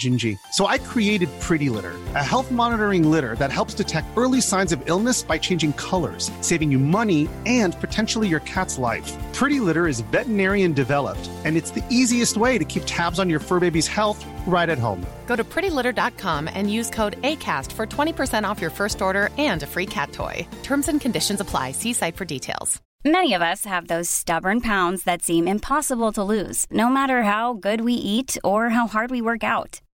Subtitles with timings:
[0.00, 0.36] Gingy.
[0.50, 4.82] So I created Pretty Litter, a health monitoring litter that helps detect early signs of
[4.86, 9.16] illness by changing colors, saving you money and potentially your cat's life.
[9.32, 13.40] Pretty Litter is veterinarian developed, and it's the easiest way to keep tabs on your
[13.40, 15.06] fur baby's health right at home.
[15.26, 19.66] Go to prettylitter.com and use code ACAST for 20% off your first order and a
[19.66, 20.46] free cat toy.
[20.64, 21.72] Terms and conditions apply.
[21.72, 22.80] See site for details.
[23.04, 27.54] Many of us have those stubborn pounds that seem impossible to lose, no matter how
[27.54, 29.80] good we eat or how hard we work out.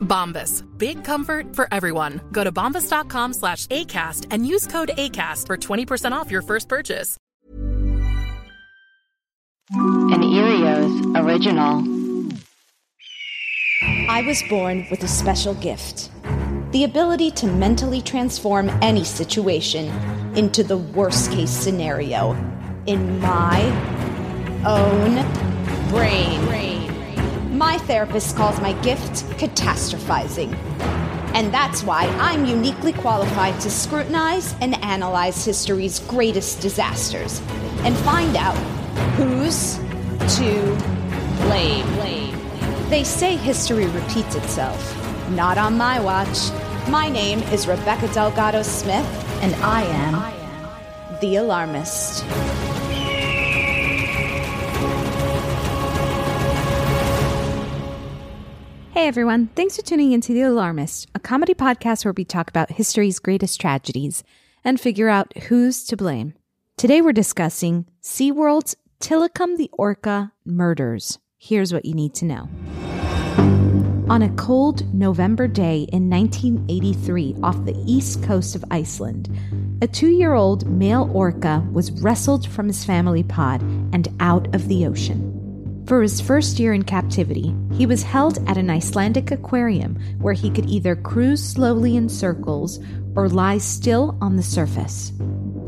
[0.00, 0.64] Bombas.
[0.76, 2.20] Big comfort for everyone.
[2.32, 7.16] Go to bombas.com slash ACAST and use code ACAST for 20% off your first purchase.
[9.70, 11.84] An Erios original.
[14.08, 16.10] I was born with a special gift
[16.72, 19.86] the ability to mentally transform any situation
[20.36, 22.32] into the worst case scenario
[22.86, 23.62] in my
[24.66, 25.14] own
[25.88, 26.77] brain.
[27.58, 30.54] My therapist calls my gift catastrophizing.
[31.34, 37.40] And that's why I'm uniquely qualified to scrutinize and analyze history's greatest disasters
[37.80, 38.54] and find out
[39.16, 39.78] who's
[40.36, 40.76] to
[41.48, 41.84] blame.
[42.90, 44.80] They say history repeats itself.
[45.30, 46.38] Not on my watch.
[46.88, 49.04] My name is Rebecca Delgado Smith,
[49.42, 52.24] and I am the alarmist.
[58.98, 62.72] Hey everyone, thanks for tuning into The Alarmist, a comedy podcast where we talk about
[62.72, 64.24] history's greatest tragedies
[64.64, 66.34] and figure out who's to blame.
[66.76, 71.20] Today we're discussing SeaWorld's Tilikum the Orca murders.
[71.36, 72.48] Here's what you need to know.
[74.10, 79.30] On a cold November day in 1983 off the east coast of Iceland,
[79.80, 84.66] a two year old male orca was wrestled from his family pod and out of
[84.66, 85.37] the ocean.
[85.88, 90.50] For his first year in captivity, he was held at an Icelandic aquarium where he
[90.50, 92.78] could either cruise slowly in circles
[93.16, 95.12] or lie still on the surface.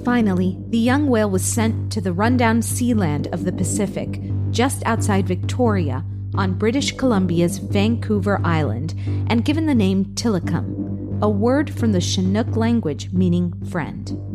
[0.04, 4.20] Finally, the young whale was sent to the rundown sealand of the Pacific,
[4.50, 6.04] just outside Victoria,
[6.34, 8.94] on British Columbia's Vancouver Island,
[9.30, 14.29] and given the name Tilikum, a word from the Chinook language meaning friend.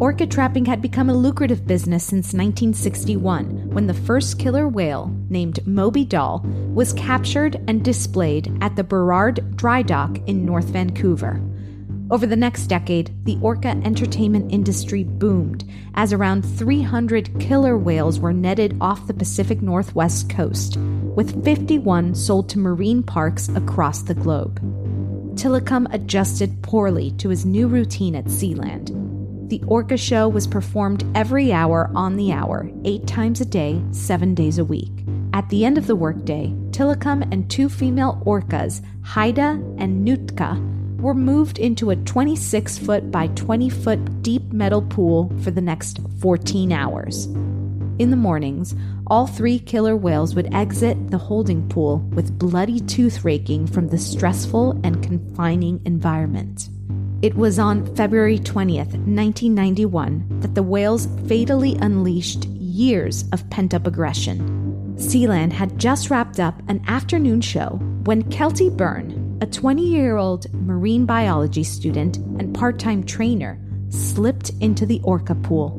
[0.00, 5.66] Orca trapping had become a lucrative business since 1961 when the first killer whale, named
[5.66, 11.38] Moby Doll, was captured and displayed at the Burrard Dry Dock in North Vancouver.
[12.10, 18.32] Over the next decade, the orca entertainment industry boomed as around 300 killer whales were
[18.32, 24.60] netted off the Pacific Northwest coast, with 51 sold to marine parks across the globe.
[25.36, 29.09] Tilikum adjusted poorly to his new routine at Sealand.
[29.50, 34.32] The Orca Show was performed every hour on the hour, eight times a day, seven
[34.32, 34.92] days a week.
[35.32, 40.56] At the end of the workday, Tilikum and two female orcas, Haida and Nootka,
[41.00, 45.98] were moved into a 26 foot by 20 foot deep metal pool for the next
[46.20, 47.26] 14 hours.
[47.98, 48.76] In the mornings,
[49.08, 53.98] all three killer whales would exit the holding pool with bloody tooth raking from the
[53.98, 56.68] stressful and confining environment.
[57.22, 63.86] It was on February 20th, 1991, that the whales fatally unleashed years of pent up
[63.86, 64.94] aggression.
[64.96, 70.50] Sealand had just wrapped up an afternoon show when Keltie Byrne, a 20 year old
[70.54, 75.76] marine biology student and part time trainer, slipped into the orca pool.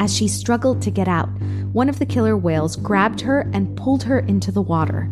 [0.00, 1.28] As she struggled to get out,
[1.72, 5.08] one of the killer whales grabbed her and pulled her into the water.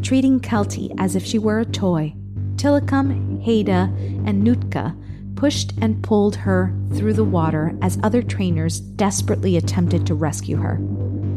[0.00, 2.14] Treating Keltie as if she were a toy,
[2.56, 3.92] Tilikum, Haida,
[4.24, 4.94] and Nootka
[5.36, 10.78] pushed and pulled her through the water as other trainers desperately attempted to rescue her.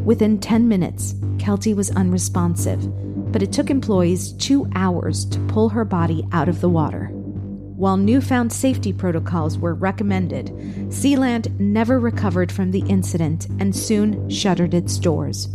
[0.06, 2.82] Within 10 minutes, Keltie was unresponsive,
[3.32, 7.08] but it took employees two hours to pull her body out of the water.
[7.80, 10.48] While newfound safety protocols were recommended,
[10.90, 15.48] Sealand never recovered from the incident and soon shuttered its doors.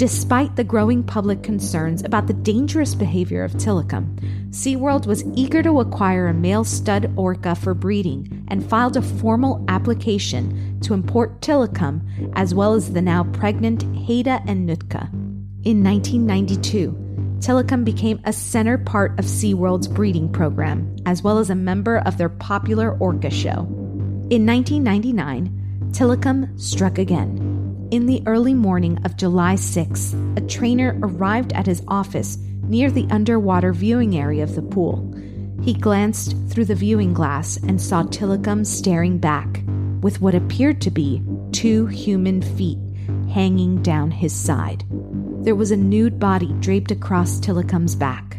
[0.00, 4.18] Despite the growing public concerns about the dangerous behavior of Tilikum,
[4.48, 9.62] SeaWorld was eager to acquire a male stud orca for breeding and filed a formal
[9.68, 12.00] application to import Tilikum
[12.34, 15.10] as well as the now pregnant Haida and Nootka.
[15.64, 16.92] In 1992,
[17.40, 22.16] Tilikum became a center part of SeaWorld's breeding program, as well as a member of
[22.16, 23.66] their popular orca show.
[24.30, 27.49] In 1999, Tilikum struck again.
[27.90, 33.06] In the early morning of July 6, a trainer arrived at his office near the
[33.10, 35.14] underwater viewing area of the pool.
[35.62, 39.62] He glanced through the viewing glass and saw Tilikum staring back,
[40.02, 41.22] with what appeared to be
[41.52, 42.78] two human feet
[43.28, 44.84] hanging down his side
[45.42, 48.38] there was a nude body draped across Tilikum's back.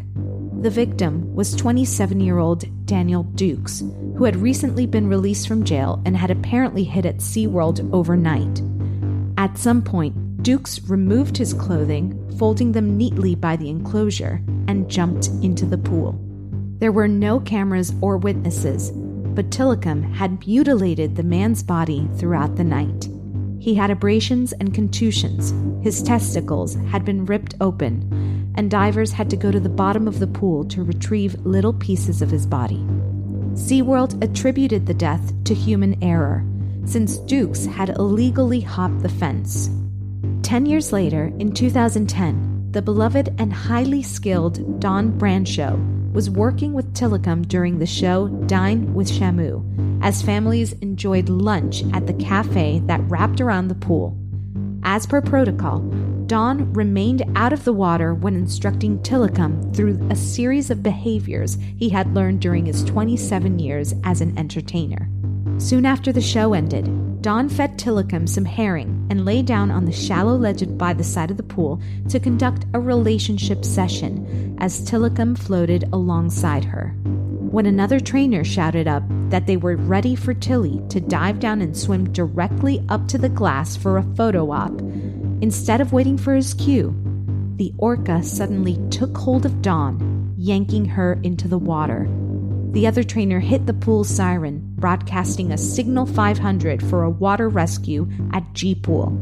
[0.60, 3.80] The victim was 27 year old Daniel Dukes,
[4.16, 8.62] who had recently been released from jail and had apparently hid at SeaWorld overnight.
[9.36, 15.28] At some point, Dukes removed his clothing, folding them neatly by the enclosure, and jumped
[15.42, 16.18] into the pool.
[16.78, 22.64] There were no cameras or witnesses, but Tilikum had mutilated the man's body throughout the
[22.64, 23.08] night.
[23.60, 25.54] He had abrasions and contusions.
[25.84, 30.18] His testicles had been ripped open, and divers had to go to the bottom of
[30.18, 32.84] the pool to retrieve little pieces of his body.
[33.54, 36.44] SeaWorld attributed the death to human error,
[36.84, 39.70] since Dukes had illegally hopped the fence.
[40.42, 45.78] Ten years later, in 2010, the beloved and highly skilled Dawn Brancheau
[46.12, 52.06] was working with Tilikum during the show Dine with Shamu, as families enjoyed lunch at
[52.06, 54.16] the cafe that wrapped around the pool.
[54.82, 55.80] As per protocol,
[56.26, 61.88] Dawn remained out of the water when instructing Tilikum through a series of behaviors he
[61.88, 65.08] had learned during his 27 years as an entertainer.
[65.62, 69.92] Soon after the show ended, Dawn fed Tilikum some herring and lay down on the
[69.92, 75.38] shallow ledge by the side of the pool to conduct a relationship session as Tilikum
[75.38, 76.96] floated alongside her
[77.52, 81.76] when another trainer shouted up that they were ready for Tilly to dive down and
[81.76, 84.80] swim directly up to the glass for a photo op.
[85.42, 86.92] Instead of waiting for his cue,
[87.54, 92.08] the orca suddenly took hold of Dawn, yanking her into the water.
[92.72, 98.08] The other trainer hit the pool siren, broadcasting a signal 500 for a water rescue
[98.32, 99.12] at G Pool.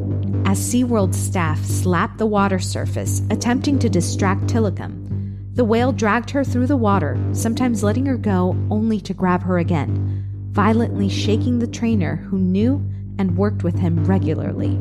[0.47, 6.45] As SeaWorld staff slapped the water surface, attempting to distract Tilikum, the whale dragged her
[6.45, 11.67] through the water, sometimes letting her go only to grab her again, violently shaking the
[11.67, 12.77] trainer who knew
[13.19, 14.79] and worked with him regularly.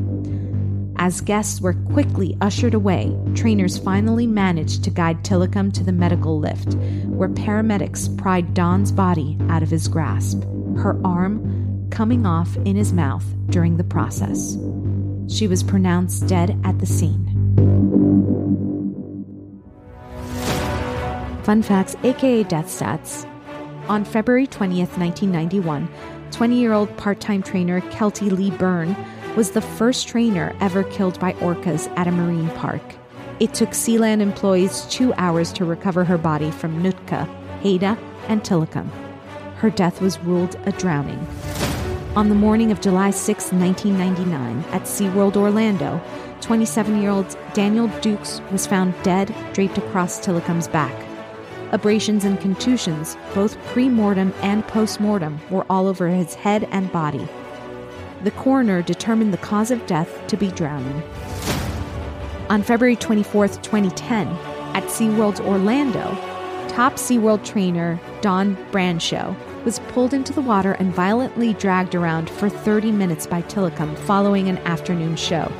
[1.02, 6.38] As guests were quickly ushered away, trainers finally managed to guide Tilikum to the medical
[6.38, 6.74] lift,
[7.06, 10.42] where paramedics pried Dawn's body out of his grasp,
[10.76, 14.58] her arm coming off in his mouth during the process.
[15.26, 17.24] She was pronounced dead at the scene.
[21.44, 23.26] Fun facts, aka death stats.
[23.88, 25.88] On February 20th, 1991,
[26.30, 28.94] 20 year old part time trainer Keltie Lee Byrne
[29.36, 32.82] was the first trainer ever killed by orcas at a marine park.
[33.38, 37.24] It took Sealand employees two hours to recover her body from Nootka,
[37.62, 37.96] Haida,
[38.28, 38.90] and Tilikum.
[39.56, 41.26] Her death was ruled a drowning.
[42.16, 46.02] On the morning of July 6, 1999, at SeaWorld Orlando,
[46.40, 50.94] 27 year old Daniel Dukes was found dead, draped across Tilikum's back.
[51.72, 56.90] Abrasions and contusions, both pre mortem and post mortem, were all over his head and
[56.90, 57.28] body.
[58.22, 61.02] The coroner determined the cause of death to be drowning.
[62.50, 64.28] On February 24, 2010,
[64.74, 66.14] at SeaWorld's Orlando,
[66.68, 69.34] top SeaWorld trainer Dawn Brancheau
[69.64, 74.48] was pulled into the water and violently dragged around for 30 minutes by Tilikum following
[74.48, 75.50] an afternoon show.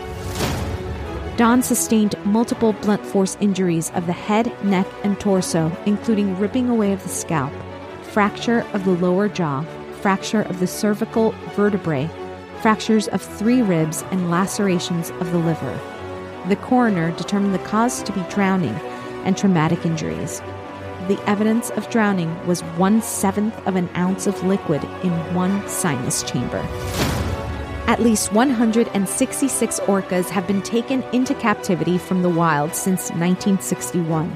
[1.36, 6.92] Dawn sustained multiple blunt force injuries of the head, neck, and torso, including ripping away
[6.92, 7.52] of the scalp,
[8.02, 9.64] fracture of the lower jaw,
[10.02, 12.10] fracture of the cervical vertebrae,
[12.62, 15.78] fractures of three ribs, and lacerations of the liver.
[16.48, 18.74] The coroner determined the cause to be drowning
[19.24, 20.40] and traumatic injuries.
[21.08, 26.22] The evidence of drowning was one seventh of an ounce of liquid in one sinus
[26.22, 26.64] chamber.
[27.86, 34.34] At least 166 orcas have been taken into captivity from the wild since 1961.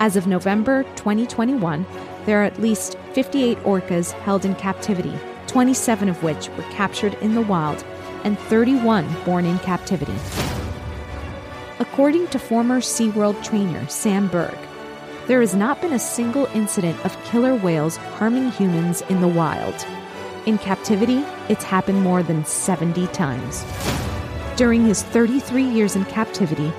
[0.00, 1.86] As of November 2021,
[2.26, 5.18] there are at least 58 orcas held in captivity,
[5.54, 7.84] 27 of which were captured in the wild,
[8.24, 10.16] and 31 born in captivity.
[11.78, 14.58] According to former SeaWorld trainer Sam Berg,
[15.28, 19.86] there has not been a single incident of killer whales harming humans in the wild.
[20.44, 23.64] In captivity, it's happened more than 70 times.
[24.56, 26.72] During his 33 years in captivity,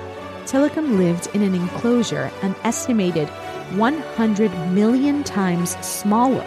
[0.44, 3.30] Tilikum lived in an enclosure an estimated
[3.78, 6.44] 100 million times smaller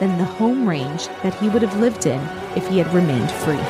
[0.00, 2.20] than the home range that he would have lived in
[2.56, 3.60] if he had remained free.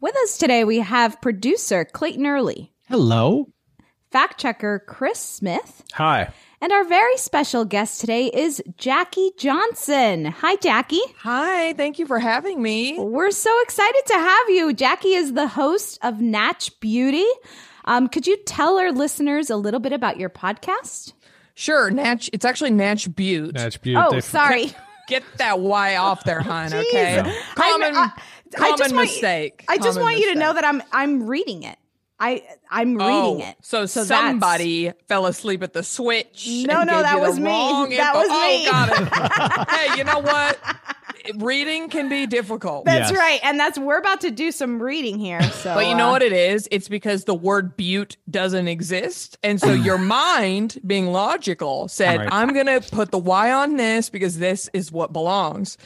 [0.00, 3.48] With us today, we have producer Clayton Early, Hello.
[4.10, 6.32] fact checker Chris Smith, Hi.
[6.60, 10.26] and our very special guest today is Jackie Johnson.
[10.26, 11.00] Hi, Jackie.
[11.20, 12.98] Hi, thank you for having me.
[12.98, 14.72] We're so excited to have you.
[14.74, 17.26] Jackie is the host of Natch Beauty.
[17.86, 21.12] Um, could you tell our listeners a little bit about your podcast?
[21.58, 22.28] Sure, Natch.
[22.32, 23.54] It's actually Natch Butte.
[23.54, 23.96] Natch Butte.
[23.96, 24.24] Oh, different.
[24.24, 24.72] sorry.
[25.08, 26.66] Get that Y off there, hon.
[26.72, 27.22] Okay.
[27.24, 27.54] Jeez.
[27.54, 28.22] Common, I'm- I-
[28.56, 29.64] I common just want- mistake.
[29.68, 31.76] I just Common want you to know that I'm I'm reading it.
[32.20, 33.56] I I'm Oh, reading it.
[33.62, 36.46] So, that's- somebody fell asleep at the switch.
[36.66, 37.50] No, and no, gave that you the was me.
[37.50, 38.18] wrong That info.
[38.18, 38.66] was oh, me.
[38.68, 39.68] Oh, got it.
[39.90, 40.58] hey, you know what?
[41.36, 42.84] Reading can be difficult.
[42.84, 43.18] That's Yes.
[43.18, 45.40] right, and that's we're about to do some reading here.
[45.56, 46.68] So, But you know uh, what it is?
[46.70, 49.38] It's because the word butte doesn't exist.
[49.42, 52.28] And so your mind, being logical, said, Right.
[52.30, 55.78] I'm going to put the Y on this because this is what belongs.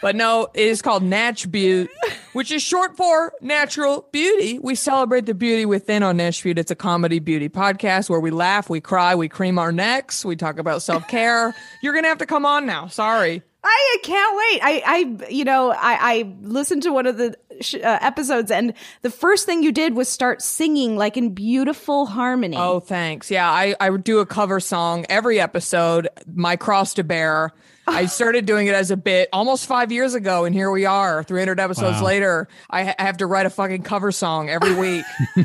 [0.00, 1.90] But no, it is called Natch Butte,
[2.32, 4.58] which is short for natural beauty.
[4.58, 6.58] We celebrate the beauty within on Natch Butte.
[6.58, 10.36] It's a comedy beauty podcast where we laugh, we cry, we cream our necks, we
[10.36, 11.54] talk about self care.
[11.82, 12.86] You're going to have to come on now.
[12.88, 13.42] Sorry.
[13.70, 14.60] I can't wait.
[14.62, 15.76] I, I, you know, I,
[16.18, 18.72] I listened to one of the sh- uh, episodes, and
[19.02, 22.56] the first thing you did was start singing like in beautiful harmony.
[22.56, 23.30] Oh, thanks.
[23.30, 27.52] Yeah, I, I do a cover song every episode, My Cross to Bear.
[27.86, 31.22] I started doing it as a bit almost five years ago, and here we are,
[31.24, 32.04] 300 episodes Wow.
[32.06, 32.48] later.
[32.70, 35.04] I, ha- I have to write a fucking cover song every week.
[35.36, 35.44] uh,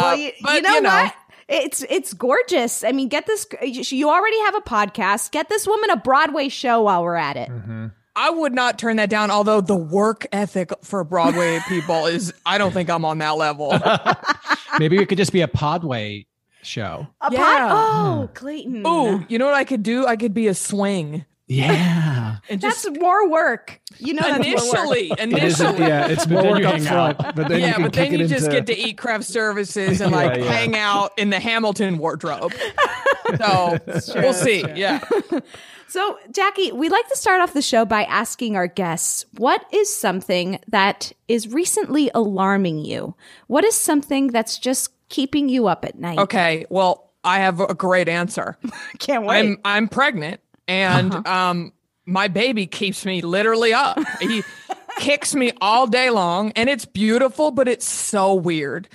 [0.00, 1.14] well, you, but, you know what?
[1.48, 2.84] It's it's gorgeous.
[2.84, 3.46] I mean, get this.
[3.62, 5.30] You already have a podcast.
[5.30, 7.48] Get this woman a Broadway show while we're at it.
[7.48, 7.86] Mm-hmm.
[8.14, 12.58] I would not turn that down, although the work ethic for Broadway people is, I
[12.58, 13.78] don't think I'm on that level.
[14.78, 16.26] Maybe it could just be a Podway
[16.62, 17.06] show.
[17.20, 17.68] A Yeah.
[17.68, 17.70] pod.
[17.70, 18.84] Oh, Clayton.
[18.86, 20.04] Ooh, you know what I could do?
[20.04, 21.24] I could be a swing.
[21.48, 22.36] Yeah.
[22.50, 23.78] And that's more work.
[23.98, 25.86] You know, that's initially, It is, initially.
[25.86, 26.80] yeah, it's But more then work you up
[27.16, 28.96] front, but then you yeah, can but then you it just into, get to eat
[28.96, 30.44] craft services and like yeah.
[30.44, 32.54] hang out in the Hamilton wardrobe.
[33.36, 33.76] So
[34.14, 34.64] we'll see.
[34.74, 35.06] Yeah.
[35.90, 39.94] So, Jackie, we like to start off the show by asking our guests what is
[39.94, 43.14] something that is recently alarming you?
[43.46, 46.18] What is something that's just keeping you up at night?
[46.18, 46.66] Okay.
[46.68, 48.58] Well, I have a great answer.
[48.98, 49.38] Can't wait.
[49.38, 51.72] I'm I'm pregnant and um
[52.06, 53.98] my baby keeps me literally up.
[54.20, 54.42] He
[54.98, 58.88] kicks me all day long and it's beautiful, but it's so weird.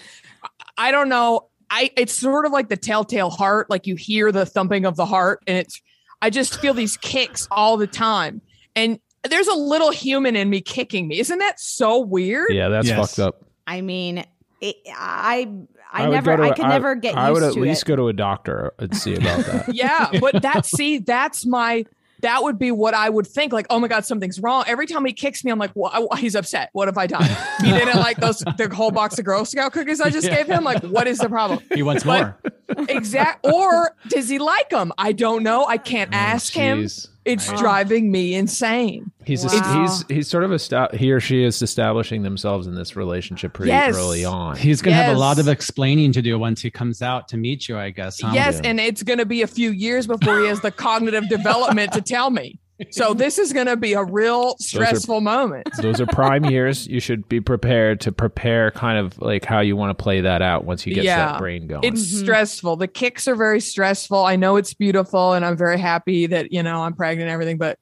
[0.78, 1.50] I don't know.
[1.70, 5.06] I it's sort of like the telltale heart, like you hear the thumping of the
[5.06, 5.82] heart and it's
[6.22, 8.42] I just feel these kicks all the time.
[8.76, 9.00] And
[9.30, 11.20] there's a little human in me kicking me.
[11.20, 12.52] Isn't that so weird?
[12.52, 12.98] Yeah, that's Yes.
[12.98, 13.44] fucked up.
[13.68, 14.26] I mean,
[14.60, 15.50] it, I
[15.94, 17.60] I, would never go to I a- could never get I used would at to
[17.60, 17.86] least it.
[17.86, 19.66] go to a doctor and see about that.
[19.74, 21.86] Yeah, but that see, that's my
[22.22, 23.52] that would be what I would think.
[23.54, 24.64] Like, oh my god, something's wrong.
[24.66, 26.70] Every time he kicks me, I'm like, well, he's upset.
[26.72, 27.30] What have I done?
[27.62, 30.64] He didn't like those the whole box of Girl Scout cookies I just gave him.
[30.64, 31.60] Like, what is the problem?
[31.74, 32.42] He wants But-
[32.76, 32.88] more.
[32.90, 33.46] Exact.
[33.46, 34.94] Or does he like them?
[34.98, 35.66] I don't know.
[35.66, 36.88] I can't oh, ask him.
[37.26, 37.32] Jeez.
[37.34, 37.58] It's Wow.
[37.58, 39.12] driving me insane.
[39.26, 39.82] He's Wow.
[39.82, 43.72] he's he's sort of esta- he or she is establishing themselves in this relationship pretty
[43.72, 43.96] Yes.
[43.96, 44.58] early on.
[44.58, 47.38] He's going to have a lot of explaining to do once he comes out to
[47.38, 48.20] meet you, I guess.
[48.22, 48.32] huh?
[48.34, 48.70] Yes, Yeah.
[48.72, 52.02] and it's going to be a few years before he has the cognitive development to
[52.02, 52.60] tell me.
[52.92, 55.70] So this is going to be a real stressful moment.
[55.82, 56.88] Those are prime years.
[56.88, 60.42] You should be prepared to prepare kind of like how you want to play that
[60.42, 61.84] out once he gets that brain going.
[61.84, 62.24] It's mm-hmm.
[62.24, 62.78] stressful.
[62.78, 64.26] The kicks are very stressful.
[64.26, 67.58] I know it's beautiful and I'm very happy that, you know, I'm pregnant and everything,
[67.58, 67.78] but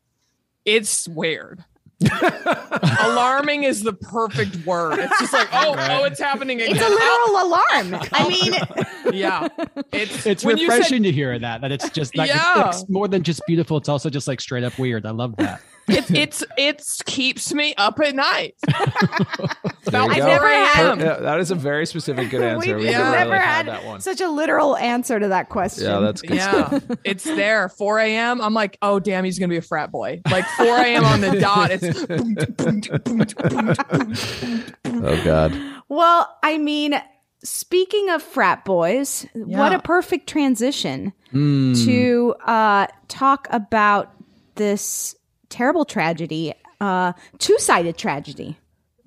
[0.66, 1.64] it's weird.
[3.02, 5.00] Alarming is the perfect word.
[5.00, 6.76] It's just like, oh, oh, it's happening again.
[6.76, 7.62] It's a literal oh.
[7.92, 8.02] alarm.
[8.14, 9.48] I mean, yeah.
[9.92, 12.70] It's It's when you said- refreshing to hear that, that it's just like Yeah.
[12.70, 13.78] it's more than just beautiful.
[13.78, 15.06] It's also just like straight up weird.
[15.06, 15.62] I love that.
[15.92, 18.56] It's it's it's keeps me up at night.
[18.68, 22.76] I've never had- Yeah, that is a very specific good answer.
[22.76, 24.00] We've We never never really had, had that one.
[24.02, 25.86] such a literal answer to that question.
[25.86, 26.84] Yeah, that's good Yeah, stuff.
[27.04, 27.70] it's there.
[27.70, 28.42] 4 a.m.
[28.42, 30.22] I'm like, oh damn, he's gonna be a frat boy.
[30.30, 31.04] Like 4 a.m.
[31.06, 31.72] on the dot.
[31.72, 32.06] It's
[34.86, 35.54] Oh God.
[35.90, 37.02] Well, I mean,
[37.44, 41.74] speaking of frat boys, what a perfect transition Hmm.
[41.86, 44.12] to uh, talk about
[44.56, 45.16] this
[45.52, 48.58] terrible tragedy, uh, two sided tragedy.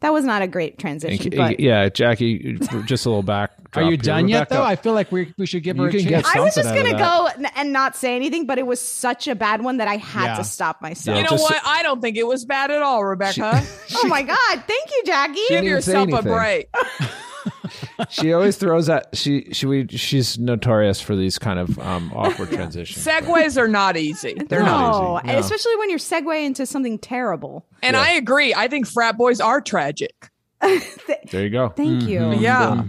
[0.01, 3.53] That was not a great transition, but yeah, Jackie, just a little back.
[3.75, 4.63] Are you done yet, though?
[4.63, 6.27] I feel like we we should give her a chance.
[6.33, 9.35] I was just gonna go n- and not say anything, but it was such a
[9.35, 10.37] bad one that I had Yeah.
[10.37, 11.17] to stop myself.
[11.17, 11.59] you know just- what?
[11.65, 13.63] I don't think it was bad at all, Rebecca.
[13.97, 14.63] oh my god!
[14.67, 15.35] Thank you, Jackie.
[15.35, 16.69] Give didn't even say yourself a break.
[18.11, 19.09] She always throws that.
[19.17, 23.05] She she we, she's notorious for these kind of um, awkward transitions.
[23.07, 24.35] Segues are not easy.
[24.49, 24.67] They're no,
[25.15, 27.65] not and especially when you're segue into something terrible.
[27.83, 28.53] And I agree.
[28.55, 30.31] I think frat boys are tragic.
[31.31, 31.69] There you go.
[31.71, 32.33] Thank you.
[32.35, 32.83] Yeah.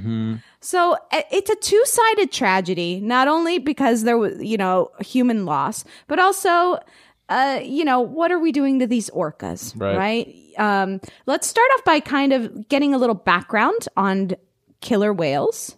[0.61, 5.83] So uh, it's a two-sided tragedy, not only because there was, you know, human loss,
[6.07, 6.79] but also,
[7.29, 9.97] uh, you know, what are we doing to these orcas, Right.
[9.97, 10.35] right?
[10.57, 14.31] Um, let's start off by kind of getting a little background on
[14.85, 15.75] killer whales.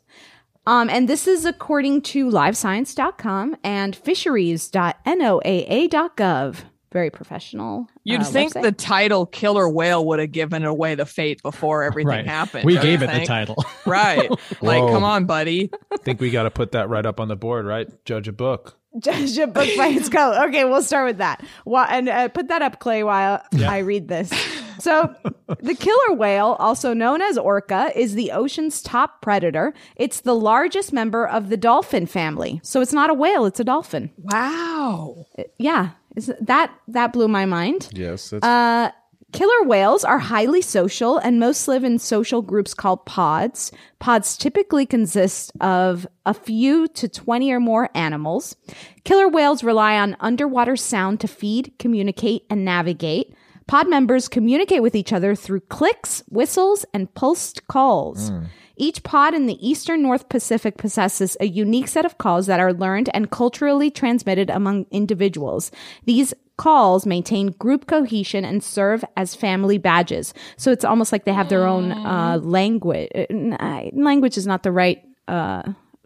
[0.67, 6.55] Um, and this is according to livescience.com and fisheries.noaa.gov.
[6.93, 7.87] Very professional.
[8.05, 8.61] You'd uh, think website.
[8.63, 12.25] the title "Killer Whale" would have given away the fate before everything Right.
[12.25, 12.63] happened.
[12.65, 13.63] We gave you it the title.
[13.85, 14.29] right?
[14.61, 14.93] Like, Whoa.
[14.93, 15.69] come on, buddy.
[15.91, 17.87] I think we got to put that right up on the board, right?
[18.05, 18.77] Judge a book.
[19.03, 20.47] Judge a book by its color.
[20.47, 21.43] Okay, we'll start with that.
[21.63, 24.31] Why, and uh, put that up, Clay, while I read this.
[24.79, 25.13] So,
[25.59, 29.73] the killer whale, also known as orca, is the ocean's top predator.
[29.95, 32.59] It's the largest member of the dolphin family.
[32.63, 34.11] So, it's not a whale; it's a dolphin.
[34.17, 35.25] Wow.
[35.57, 37.89] Yeah, is that that blew my mind.
[37.91, 38.29] Yes.
[38.29, 38.91] That's, Uh,
[39.31, 43.71] killer whales are highly social and most live in social groups called pods.
[43.99, 48.55] Pods typically consist of a few to 20 or more animals.
[49.03, 53.33] Killer whales rely on underwater sound to feed, communicate, and navigate.
[53.67, 58.29] Pod members communicate with each other through clicks, whistles, and pulsed calls.
[58.29, 58.45] Hmm.
[58.77, 62.73] Each pod in the eastern North Pacific possesses a unique set of calls that are
[62.73, 65.71] learned and culturally transmitted among individuals.
[66.05, 70.33] These calls maintain group cohesion and serve as family badges.
[70.57, 73.09] So it's almost like they have their own uh, language.
[73.29, 75.63] Language is not the right uh,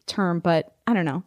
[0.08, 1.24] term, but I don't know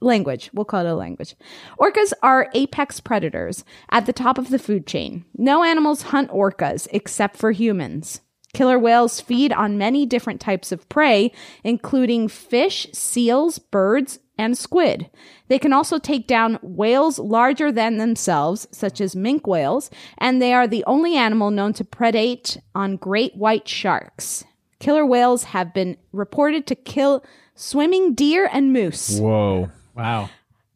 [0.00, 0.50] language.
[0.52, 1.34] We'll call it a language.
[1.78, 5.24] Orcas are apex predators at the top of the food chain.
[5.36, 8.20] No animals hunt orcas except for humans.
[8.54, 11.32] Killer whales feed on many different types of prey,
[11.64, 15.10] including fish, seals, birds, and squid.
[15.48, 20.54] They can also take down whales larger than themselves, such as minke whales, and they
[20.54, 24.44] are the only animal known to predate on great white sharks.
[24.78, 27.24] Killer whales have been reported to kill
[27.54, 29.18] swimming deer and moose.
[29.18, 29.70] Whoa.
[29.94, 30.30] Wow.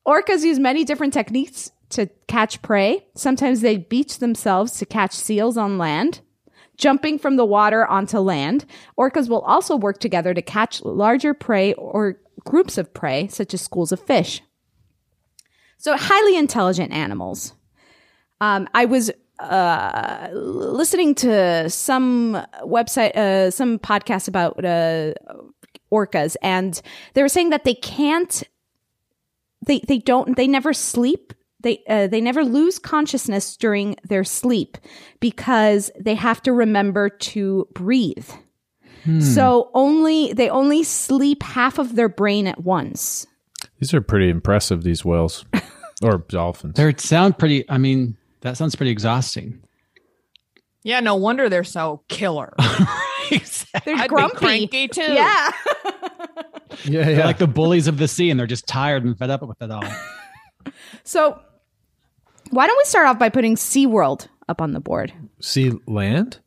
[0.06, 3.06] Orcas use many different techniques to catch prey.
[3.14, 6.20] Sometimes they beach themselves to catch seals on land,
[6.76, 8.64] jumping from the water onto land.
[8.98, 13.60] Orcas will also work together to catch larger prey or groups of prey, such as
[13.60, 14.42] schools of fish.
[15.78, 17.54] So, highly intelligent animals.
[18.40, 25.14] Um, I was uh, listening to some website, uh, some podcast about uh,
[25.92, 26.80] orcas, and
[27.14, 28.42] they were saying that they can't
[29.66, 34.76] they they don't they never sleep they uh, they never lose consciousness during their sleep
[35.20, 38.28] because they have to remember to breathe
[39.04, 39.20] Hmm.
[39.20, 43.26] so only they only sleep half of their brain at once
[43.80, 44.82] These are pretty impressive.
[44.84, 45.44] These whales
[46.02, 46.74] or dolphins.
[46.74, 47.68] They sound pretty.
[47.68, 49.60] I mean, that sounds pretty exhausting.
[50.84, 52.54] Yeah, no wonder they're so killer.
[52.58, 53.40] they're
[53.96, 55.00] I'd be grumpy cranky too.
[55.12, 55.50] yeah
[56.84, 57.26] yeah, They're yeah.
[57.26, 59.70] like the bullies of the sea, and they're just tired and fed up with it
[59.70, 59.84] all.
[61.04, 61.40] so
[62.50, 66.38] why don't we start off by putting SeaWorld up on the board Sea land.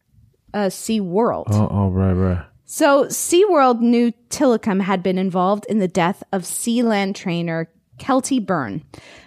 [0.55, 2.45] Uh SeaWorld Oh, oh, right, right.
[2.63, 8.83] So, SeaWorld knew Tilikum had been involved in the death of Sealand trainer Keltie Byrne.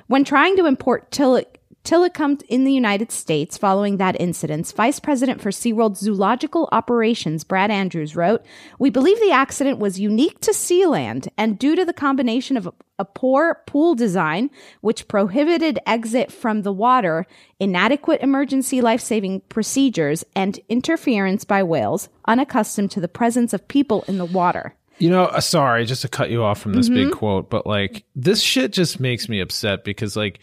[0.08, 5.40] When trying to import Tilikum Tilikum in the United States following that incident, Vice President
[5.40, 8.44] for SeaWorld Zoological Operations Brad Andrews wrote,
[8.78, 12.72] We believe the accident was unique to Sealand and due to the combination of a,
[12.98, 14.50] a poor pool design,
[14.82, 17.26] which prohibited exit from the water,
[17.58, 24.04] inadequate emergency life saving procedures, and interference by whales unaccustomed to the presence of people
[24.08, 24.74] in the water.
[24.98, 27.10] You know, uh, sorry, just to cut you off from this Mm-hmm.
[27.10, 30.40] big quote, but like this shit just makes me upset because like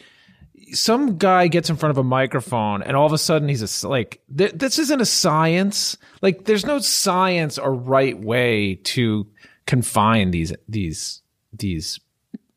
[0.74, 3.66] some guy gets in front of a microphone and all of a sudden he's a
[3.66, 5.98] s- like th- this isn't a science.
[6.22, 9.28] Like there's no science or right way to
[9.68, 11.22] confine these these
[11.54, 12.00] these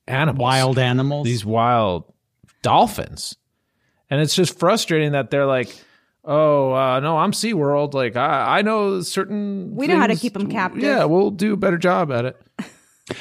[0.07, 1.25] animals, Wild animals.
[1.27, 2.13] these wild
[2.63, 3.37] dolphins,
[4.11, 5.69] and it's just frustrating that they're like.
[6.31, 7.17] Oh uh, no!
[7.17, 7.95] I'm SeaWorld.
[7.95, 9.75] Like I, I know certain.
[9.75, 10.83] We know how to keep them captive.
[10.83, 12.43] Yeah, we'll do a better job at it.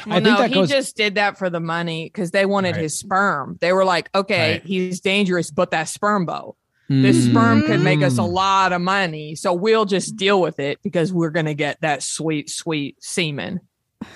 [0.05, 2.75] Well, think no, that he goes- just did that for the money because they wanted
[2.75, 2.83] Right.
[2.83, 3.57] his sperm.
[3.61, 4.63] They were like, okay, Right.
[4.63, 6.55] he's dangerous, but that sperm bow.
[6.89, 8.31] This sperm could make us a Mm.
[8.31, 9.35] lot of money.
[9.35, 13.59] So we'll just deal with it because we're going to get that sweet, sweet semen.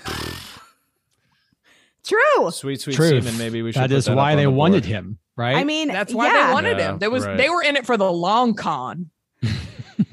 [2.04, 2.50] True.
[2.52, 3.24] Sweet, sweet Truth.
[3.24, 3.38] semen.
[3.38, 3.82] Maybe we should.
[3.82, 5.56] That is that why they the wanted him, right?
[5.56, 6.48] I mean, That's why yeah.
[6.48, 7.00] they wanted Yeah, him.
[7.00, 7.38] There was right.
[7.38, 9.10] they were in it for the long con.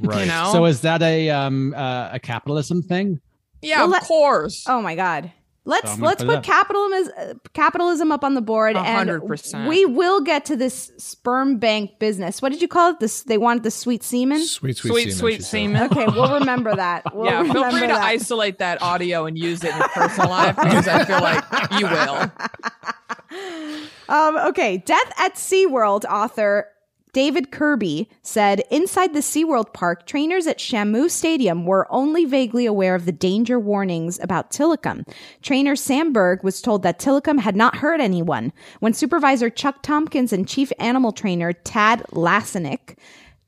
[0.01, 0.21] Right.
[0.21, 0.51] You know?
[0.53, 3.21] So is that a um uh, a capitalism thing?
[3.63, 4.65] yeah, Well, of let- course.
[4.69, 5.33] Oh my god.
[5.69, 9.69] Let's So let's put put capitalism uh, capitalism up on the board, and hundred percent.
[9.69, 12.41] we will get to this sperm bank business.
[12.41, 13.01] What did you call it?
[13.01, 14.43] This they wanted the sweet semen.
[14.43, 15.83] Sweet, sweet, sweet, semen, sweet semen.
[15.93, 17.03] Okay, we'll remember that.
[17.19, 18.03] We'll yeah, feel remember free to that.
[18.03, 21.45] isolate that audio and use it in your personal life because I feel like
[21.79, 22.31] you will.
[24.09, 26.69] Um, okay, Death at SeaWorld author
[27.13, 32.95] David Kirby said inside the SeaWorld park, trainers at Shamu Stadium were only vaguely aware
[32.95, 35.09] of the danger warnings about Tilikum.
[35.43, 38.53] Trainer Sam Berg was told that Tilikum had not hurt anyone.
[38.81, 42.97] When supervisor Chuck Tompkins and chief animal trainer Thad Lacinak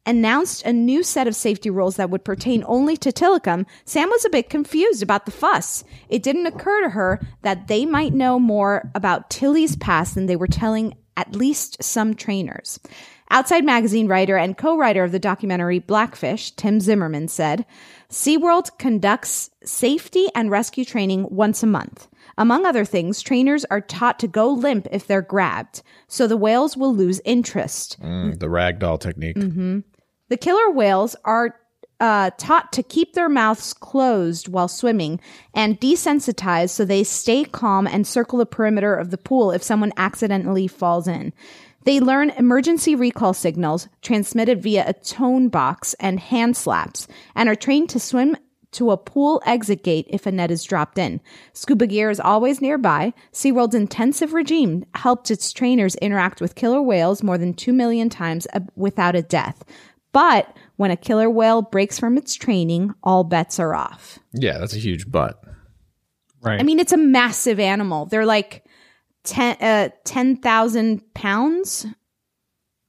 [0.07, 4.25] announced a new set of safety rules that would pertain only to Tilikum, Sam was
[4.25, 5.85] a bit confused about the fuss.
[6.09, 10.37] It didn't occur to her that they might know more about Tilly's past than they
[10.37, 12.81] were telling at least some trainers.
[13.33, 17.65] Outside Magazine writer and co-writer of the documentary Blackfish, Tim Zimmermann said,
[18.11, 22.09] SeaWorld conducts safety and rescue training once a month.
[22.37, 26.77] Among other things, trainers are taught to go limp if they're grabbed, so the whales
[26.77, 28.01] will lose interest.
[28.03, 29.37] Mm, the ragdoll technique.
[30.29, 31.55] The killer whales are
[32.01, 35.21] uh, taught to keep their mouths closed while swimming
[35.55, 39.93] and desensitized so they stay calm and circle the perimeter of the pool if someone
[39.99, 41.33] accidentally falls in.
[41.85, 47.55] They learn emergency recall signals transmitted via a tone box and hand slaps and are
[47.55, 48.37] trained to swim
[48.73, 51.21] to a pool exit gate if a net is dropped in.
[51.53, 53.13] Scuba gear is always nearby.
[53.33, 58.47] SeaWorld's intensive regime helped its trainers interact with killer whales more than 2 million times
[58.77, 59.65] without a death.
[60.13, 64.19] But when a killer whale breaks from its training, all bets are off.
[64.33, 65.43] Yeah, that's a huge butt.
[66.43, 66.61] Right.
[66.61, 68.07] I mean, it's a massive animal.
[68.07, 68.65] They're like
[69.25, 71.87] 10 uh, 10,000 pounds,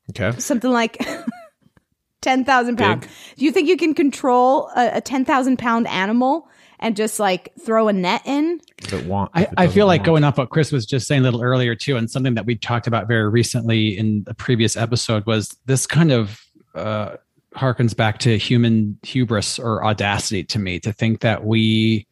[0.10, 0.38] Okay.
[0.39, 0.98] something like
[2.22, 3.08] 10,000 pounds.
[3.38, 6.48] Do you think you can control a, a 10,000 pound animal
[6.80, 8.60] and just like throw a net in?
[8.80, 10.06] If it want, I, if it I doesn't feel like want.
[10.06, 12.56] going off what Chris was just saying a little earlier too, and something that we
[12.56, 16.41] talked about very recently in a previous episode was this kind of
[16.76, 17.15] uh,
[17.56, 22.08] harkens back to human hubris or audacity to me to think that we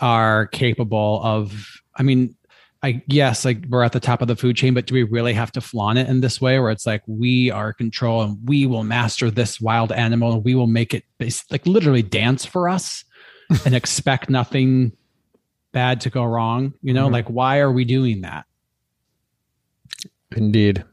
[0.00, 1.80] are capable of.
[1.98, 2.35] I mean,
[2.86, 5.32] I yes, like we're at the top of the food chain, but do we really
[5.32, 8.64] have to flaunt it in this way, where it's like we are control and we
[8.66, 11.04] will master this wild animal and we will make it
[11.50, 13.04] like literally dance for us
[13.64, 14.92] and expect nothing
[15.72, 17.12] bad to go wrong you know Mhm.
[17.12, 18.46] like why are we doing that
[20.34, 20.84] Indeed.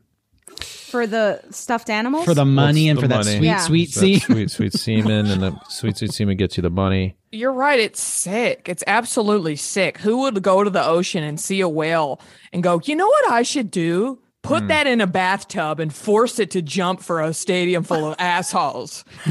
[0.63, 2.25] For the stuffed animals?
[2.25, 3.37] for the money and the for that money?
[3.37, 3.57] sweet Yeah.
[3.59, 7.15] sweet That seed sweet, sweet semen, and the sweet, sweet semen gets you the money.
[7.31, 7.79] You're right.
[7.79, 8.69] It's sick.
[8.69, 9.97] It's absolutely sick.
[9.99, 12.21] Who would go to the ocean and see a whale
[12.51, 14.19] and go, you know what I should do?
[14.43, 14.67] Put hmm.
[14.67, 19.05] that in a bathtub and force it to jump for a stadium full of assholes.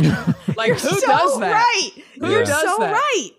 [0.56, 1.52] like, who so does that?
[1.52, 1.90] right.
[2.18, 2.92] Who You're does so that?
[2.92, 3.30] right.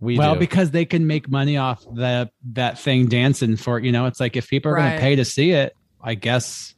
[0.00, 0.40] We well do.
[0.40, 4.36] because they can make money off the that thing dancing for you know it's like
[4.36, 6.74] if people are going to pay to see it i guess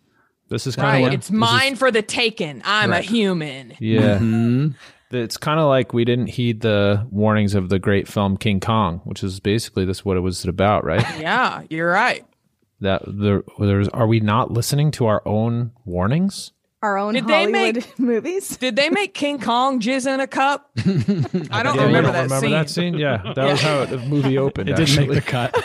[0.48, 0.96] this is kind Right.
[0.98, 2.62] of what It's mine for the taking.
[2.64, 3.04] I'm Right.
[3.04, 3.74] a human.
[3.78, 4.18] Yeah.
[4.18, 4.74] Mhm.
[5.10, 9.00] It's kind of like we didn't heed the warnings of the great film King Kong,
[9.04, 11.04] which is basically this what it was about, right?
[11.20, 12.24] Yeah, you're right.
[12.80, 16.52] that there, there's are we not listening to our own warnings?
[16.80, 18.56] Our own Did they Hollywood make- movies.
[18.56, 20.70] Did they make King Kong jizz in a cup?
[21.50, 22.50] I don't Yeah, you remember don't that remember scene.
[22.52, 22.94] that scene?
[22.94, 24.68] Yeah, that was how the movie opened.
[24.68, 25.56] it didn't make the cut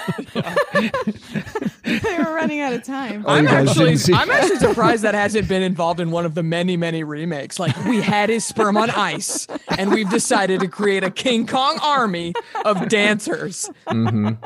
[2.01, 3.25] they were running out of time.
[3.27, 6.77] I'm actually, see- I'm actually surprised that hasn't been involved in one of the many,
[6.77, 7.59] many remakes.
[7.59, 11.77] Like we had his sperm on ice, and we've decided to create a King Kong
[11.81, 12.33] army
[12.65, 13.69] of dancers.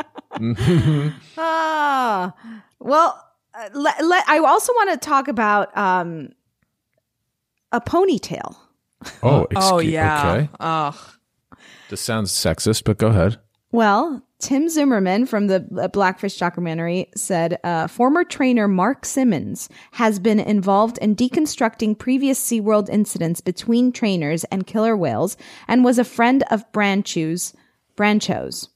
[1.38, 2.34] Ah,
[2.80, 3.24] well,
[3.54, 6.30] uh, let, let, I also want to talk about um,
[7.72, 8.56] a ponytail.
[9.24, 10.34] Oh, Oh yeah.
[10.34, 10.50] Okay.
[10.60, 10.96] Ugh.
[11.90, 13.40] This sounds sexist, but go ahead.
[13.72, 20.20] Well, Tim Zimmermann from the uh, Blackfish documentary said uh, former trainer Mark Simmons has
[20.20, 26.04] been involved in deconstructing previous SeaWorld incidents between trainers and killer whales and was a
[26.04, 27.54] friend of Brancheau's.
[27.96, 28.70] Brancheau's.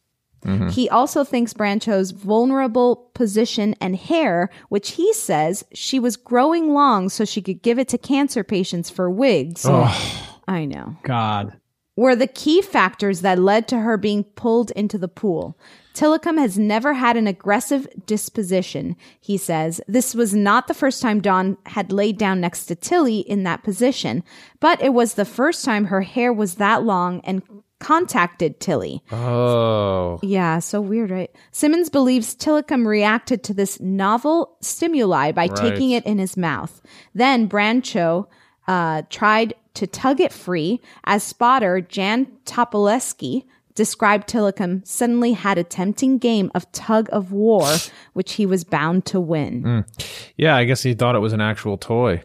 [0.69, 7.09] He also thinks Brancheau's vulnerable position and hair, which he says she was growing long
[7.09, 9.67] so she could give it to cancer patients for wigs.
[9.67, 11.60] Oh, I know God.
[12.01, 15.55] Were the key factors that led to her being pulled into the pool.
[15.93, 19.79] Tilikum has never had an aggressive disposition, he says.
[19.87, 23.61] This was not the first time Dawn had laid down next to Tilly in that
[23.63, 24.23] position,
[24.59, 27.43] but it was the first time her hair was that long and
[27.79, 29.03] contacted Tilly.
[29.11, 30.19] Oh.
[30.23, 31.31] Yeah, so weird, right?
[31.51, 35.55] Simmons believes Tilikum reacted to this novel stimuli by Right.
[35.55, 36.81] taking it in his mouth.
[37.13, 38.25] Then Brancheau
[38.67, 45.63] uh, tried to tug it free, as spotter Jan Topoleski described Tilikum suddenly had a
[45.63, 47.65] tempting game of tug of war,
[48.13, 49.63] which he was bound to win.
[49.63, 50.21] Mm.
[50.37, 52.23] Yeah, I guess he thought it was an actual toy.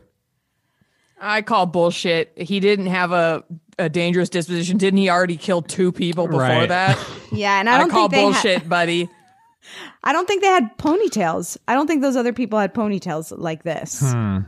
[1.20, 2.32] I call bullshit.
[2.36, 3.42] He didn't have a,
[3.78, 4.76] a dangerous disposition.
[4.76, 6.68] Didn't he already kill two people before Right.
[6.68, 6.98] that?
[7.32, 9.08] Yeah, and I don't call think they ha- bullshit, buddy.
[10.04, 11.56] I don't think they had ponytails.
[11.66, 14.00] I don't think those other people had ponytails like this.
[14.00, 14.38] Hmm.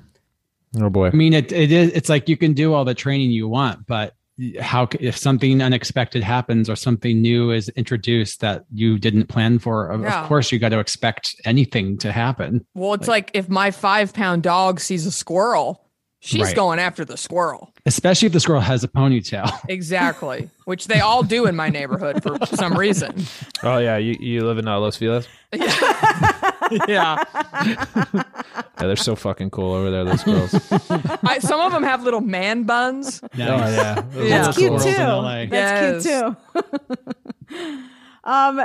[0.80, 1.08] Oh boy.
[1.08, 1.90] I mean, it, it is.
[1.92, 4.14] It's like you can do all the training you want, but
[4.60, 9.88] how if something unexpected happens or something new is introduced that you didn't plan for?
[9.88, 10.22] Of, Yeah.
[10.22, 12.64] of course, you got to expect anything to happen.
[12.74, 15.88] Well, it's like, if my five pound dog sees a squirrel,
[16.20, 16.54] she's Right.
[16.54, 17.72] going after the squirrel.
[17.86, 19.50] Especially if the squirrel has a ponytail.
[19.68, 20.50] Exactly.
[20.66, 23.24] Which they all do in my neighborhood for some reason.
[23.64, 25.26] Oh yeah, you, you live in uh, Los Feliz?
[25.52, 26.40] Yeah.
[26.88, 27.22] Yeah,
[28.14, 28.22] yeah,
[28.76, 30.54] they're so fucking cool over there, those girls.
[31.24, 33.20] I, some of them have little man buns.
[33.34, 34.04] Oh yeah.
[34.14, 34.42] Yeah.
[34.42, 34.88] That's cute too.
[34.88, 35.46] in LA.
[35.46, 36.36] That's cute
[37.54, 37.78] too.
[38.24, 38.60] um,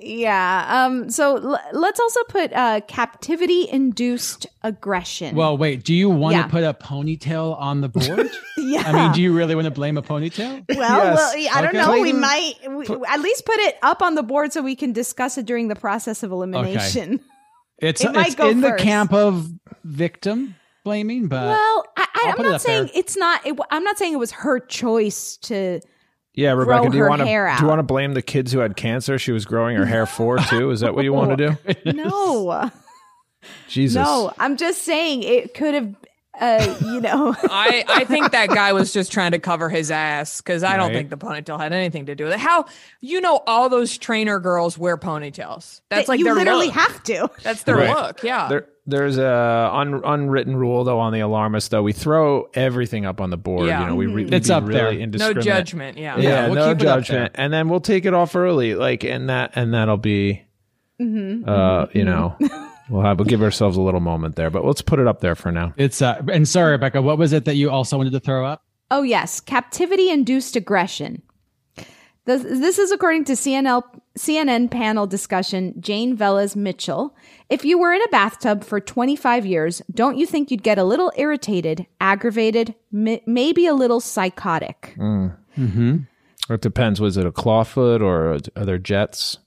[0.00, 0.84] yeah.
[0.86, 1.10] Um.
[1.10, 5.34] So l- let's also put uh, captivity-induced aggression.
[5.36, 5.84] Well, wait.
[5.84, 6.42] Do you want Yeah.
[6.44, 8.30] to put a ponytail on the board?
[8.56, 8.82] yeah.
[8.86, 10.64] I mean, do you really want to blame a ponytail?
[10.68, 11.16] well, Yes.
[11.16, 11.86] well, I don't Okay.
[11.96, 12.00] know.
[12.00, 15.38] We might we, at least put it up on the board so we can discuss
[15.38, 17.20] it during the process of elimination.
[17.80, 18.78] It's It might it's go in first.
[18.78, 19.48] the camp of
[19.84, 22.76] victim blaming, but Well, I, I, I'll I'm not up there.
[22.78, 23.46] saying it's not.
[23.46, 25.78] It, I'm not saying it was her choice to.
[26.38, 28.76] Yeah, Rebecca, do you want to do you want to blame the kids who had
[28.76, 29.18] cancer?
[29.18, 30.70] She was growing her hair for too.
[30.70, 31.92] Is that what you want to do?
[31.92, 32.70] No,
[33.68, 34.00] Jesus.
[34.00, 34.32] no.
[34.38, 35.96] I'm just saying it could have.
[36.40, 37.34] Uh, you know.
[37.50, 40.92] I, I think that guy was just trying to cover his ass because I don't
[40.92, 42.38] think the ponytail had anything to do with it.
[42.40, 42.66] How
[43.00, 45.80] you know all those trainer girls wear ponytails?
[45.88, 46.74] That's that like you their literally look.
[46.76, 47.30] have to.
[47.42, 47.88] That's their Right.
[47.90, 48.22] look.
[48.22, 48.48] Yeah.
[48.48, 51.82] There, there's a un, unwritten rule though on the alarmist though.
[51.82, 53.66] We throw everything up on the board.
[53.66, 53.80] Yeah.
[53.82, 55.32] You know, we re- It's we up really there.
[55.34, 55.98] no judgment.
[55.98, 56.16] Yeah.
[56.18, 59.52] Yeah, we'll no keep judgment, and then we'll take it off early, like and that
[59.56, 60.44] and that'll be,
[61.00, 61.48] Mm-hmm.
[61.48, 62.36] uh, you know,
[62.88, 65.34] we'll have we'll give ourselves a little moment there, but let's put it up there
[65.34, 65.72] for now.
[65.76, 66.22] it's uh.
[66.32, 68.62] And sorry, Rebecca, what was it that you also wanted to throw up?
[68.90, 69.40] Oh, yes.
[69.40, 71.20] Captivity induced aggression.
[72.24, 73.82] This, this is according to CNL,
[74.18, 77.14] CNN panel discussion Jane Velez Mitchell.
[77.48, 80.84] If you were in a bathtub for 25 years, don't you think you'd get a
[80.84, 84.94] little irritated, aggravated, m- maybe a little psychotic?
[84.98, 85.96] Mm-hmm.
[86.50, 87.00] It depends.
[87.00, 89.38] Was it a clawfoot or are there jets?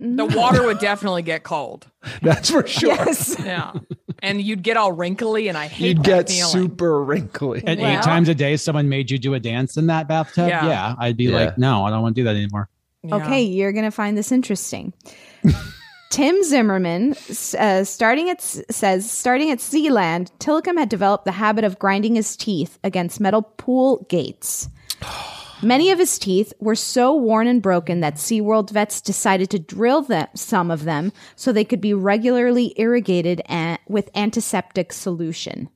[0.00, 1.86] The water would definitely get cold.
[2.22, 2.94] That's for sure.
[2.94, 3.36] Yes.
[3.38, 3.72] Yeah.
[4.20, 6.52] And you'd get all wrinkly, and I hate You'd that get feeling.
[6.52, 7.62] super wrinkly.
[7.66, 10.48] And Well- eight times a day, someone made you do a dance in that bathtub.
[10.48, 10.66] Yeah.
[10.66, 11.36] Yeah, I'd be Yeah.
[11.36, 12.68] like, no, I don't want to do that anymore.
[13.02, 13.16] Yeah.
[13.16, 14.92] Okay, you're going to find this interesting.
[16.10, 17.14] Tim Zimmermann,
[17.58, 22.36] uh, starting at says starting at Sealand, Tilikum had developed the habit of grinding his
[22.36, 24.68] teeth against metal pool gates.
[25.62, 30.02] Many of his teeth were so worn and broken that SeaWorld vets decided to drill
[30.02, 35.68] them, some of them so they could be regularly irrigated a- with antiseptic solution.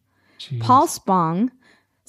[0.60, 1.50] Paul Spong,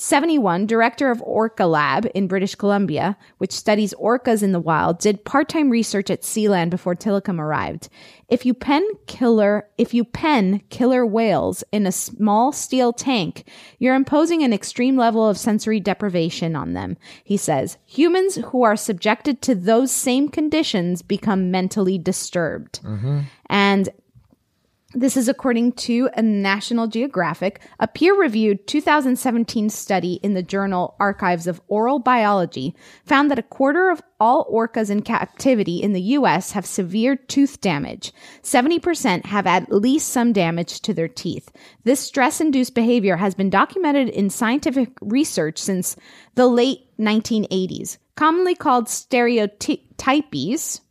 [0.03, 5.23] 71, director of Orca Lab in British Columbia, which studies orcas in the wild, did
[5.23, 7.87] part-time research at Sealand before Tilikum arrived.
[8.27, 13.47] If you pen killer, if you pen killer whales in a small steel tank,
[13.79, 16.97] you're imposing an extreme level of sensory deprivation on them.
[17.23, 22.81] He says, humans who are subjected to those same conditions become mentally disturbed.
[22.83, 23.21] Mm-hmm.
[23.45, 23.89] And
[24.95, 27.61] This is according to a National Geographic.
[27.79, 33.43] A peer reviewed 2017 study in the journal Archives of Oral Biology found that a
[33.43, 36.51] quarter of all orcas in captivity in the U.S.
[36.51, 38.13] have severe tooth damage.
[38.43, 41.51] 70% have at least some damage to their teeth.
[41.85, 45.95] This stress induced behavior has been documented in scientific research since
[46.35, 47.97] the late 1980s.
[48.15, 50.81] Commonly called stereotypies,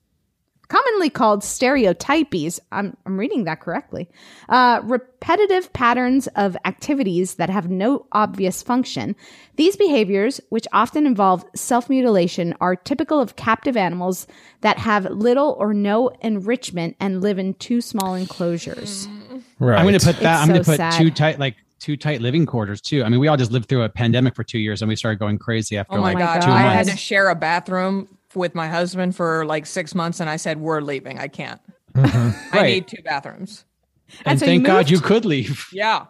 [0.73, 2.59] commonly called stereotypies.
[2.73, 4.09] I'm, I'm reading that correctly.
[4.49, 9.15] Uh, repetitive patterns of activities that have no obvious function.
[9.57, 14.27] These behaviors, which often involve self mutilation, are typical of captive animals
[14.63, 19.07] that have little or no enrichment and live in too small enclosures.
[19.59, 19.79] Right.
[19.79, 20.37] I'm going to put that.
[20.37, 20.95] It's I'm going to put sad.
[20.95, 23.05] too tight, like too tight living quarters too.
[23.05, 25.19] I mean, we all just lived through a pandemic for two years, and we started
[25.19, 28.55] going crazy after Oh my like god, two I had to share a bathroom with
[28.55, 31.19] my husband for like six months, and I said, "We're leaving.
[31.19, 31.61] I can't.
[31.95, 32.55] Mm-hmm.
[32.57, 32.67] I Right.
[32.67, 33.65] need two bathrooms."
[34.27, 35.67] and so you thank God you could leave.
[35.73, 36.07] Yeah.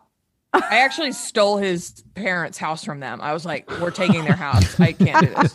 [0.55, 3.21] I actually stole his parents' house from them.
[3.23, 4.79] I was like, "We're taking their house.
[4.79, 5.55] I can't do this."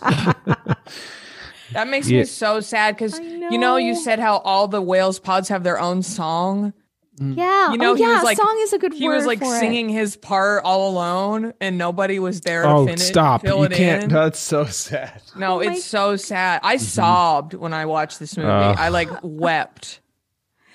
[1.73, 2.19] That makes Yeah.
[2.19, 5.79] me so sad because you know you said how all the whales pods have their
[5.79, 6.73] own song.
[7.19, 7.35] Mm.
[7.35, 7.69] Yeah.
[7.69, 8.13] You oh, know, oh, he yeah.
[8.15, 9.59] was like song is a good He word was like for it.
[9.59, 13.01] singing his part all alone, and nobody was there to Oh, finish.
[13.01, 13.41] stop!
[13.41, 14.03] Fill You it can't.
[14.03, 14.09] in.
[14.09, 15.21] That's so sad.
[15.35, 16.61] No, Oh my- it's so sad.
[16.63, 16.83] I mm-hmm.
[16.85, 18.49] sobbed when I watched this movie.
[18.49, 18.75] Ugh.
[18.77, 19.99] I like wept.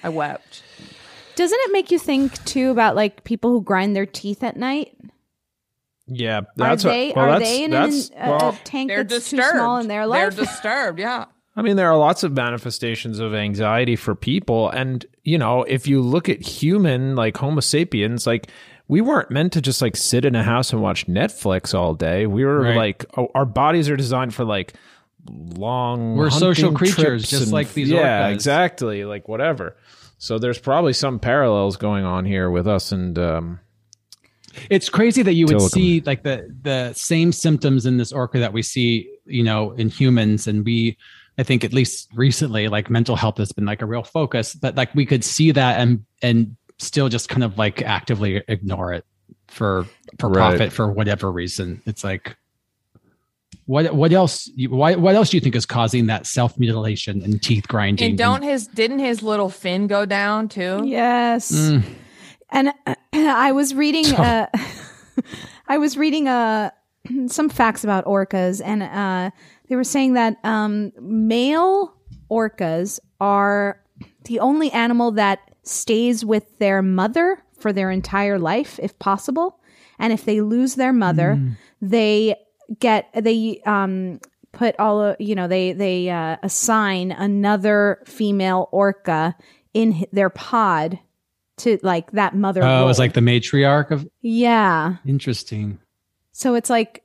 [0.03, 0.65] I wept.
[1.37, 4.97] Doesn't it make you think too about like people who grind their teeth at night?
[6.09, 8.59] Yeah, that's are what- they well, are that's- they in that's- an, a, well, a
[8.65, 9.53] tank They're that's disturbed.
[9.53, 10.35] too small in their life?
[10.35, 10.99] They're disturbed.
[10.99, 11.27] Yeah.
[11.55, 14.71] I mean, there are lots of manifestations of anxiety for people.
[14.71, 18.49] And, you know, if you look at human, like Homo sapiens, like
[18.89, 22.27] we weren't meant to just like sit in a house and watch Netflix all day.
[22.27, 22.77] We were Right.
[22.77, 24.73] like, oh, our bodies are designed for like
[25.29, 26.17] long.
[26.17, 28.35] We're social creatures, just and- like these Yeah, orcas.
[28.35, 29.05] exactly.
[29.05, 29.77] Like whatever.
[30.19, 33.61] So there's probably some parallels going on here with us and, um,
[34.71, 38.53] It's crazy that you would see like the the same symptoms in this orca that
[38.53, 40.99] we see, you know, in humans, and we,
[41.39, 44.55] I think at least recently, like mental health has been like a real focus.
[44.55, 48.93] But like we could see that and and still just kind of like actively ignore
[48.93, 49.05] it
[49.49, 49.87] for
[50.19, 50.35] for Right.
[50.51, 51.83] profit for whatever reason.
[51.87, 52.37] It's like.
[53.67, 54.51] What what else?
[54.57, 58.11] you- Why what else do you think is causing that self mutilation and teeth grinding?
[58.11, 60.83] And don't his didn't his little fin go down too?
[60.85, 61.53] Yes.
[61.53, 61.85] Mm.
[62.51, 64.49] And uh, I was reading uh
[65.69, 66.71] I was reading uh
[67.29, 69.31] some facts about orcas and uh
[69.73, 71.95] they were saying that um male
[72.31, 73.81] orcas are
[74.25, 79.59] the only animal that stays with their mother for their entire life if possible.
[79.99, 81.41] And if they lose their mother,
[81.81, 82.37] they
[82.79, 84.21] get they um
[84.53, 89.35] put all you know they they uh, assign another female orca
[89.73, 90.99] in their pod
[91.59, 95.79] to like that mother Oh, it was like the matriarch of yeah interesting.
[96.33, 97.05] so it's like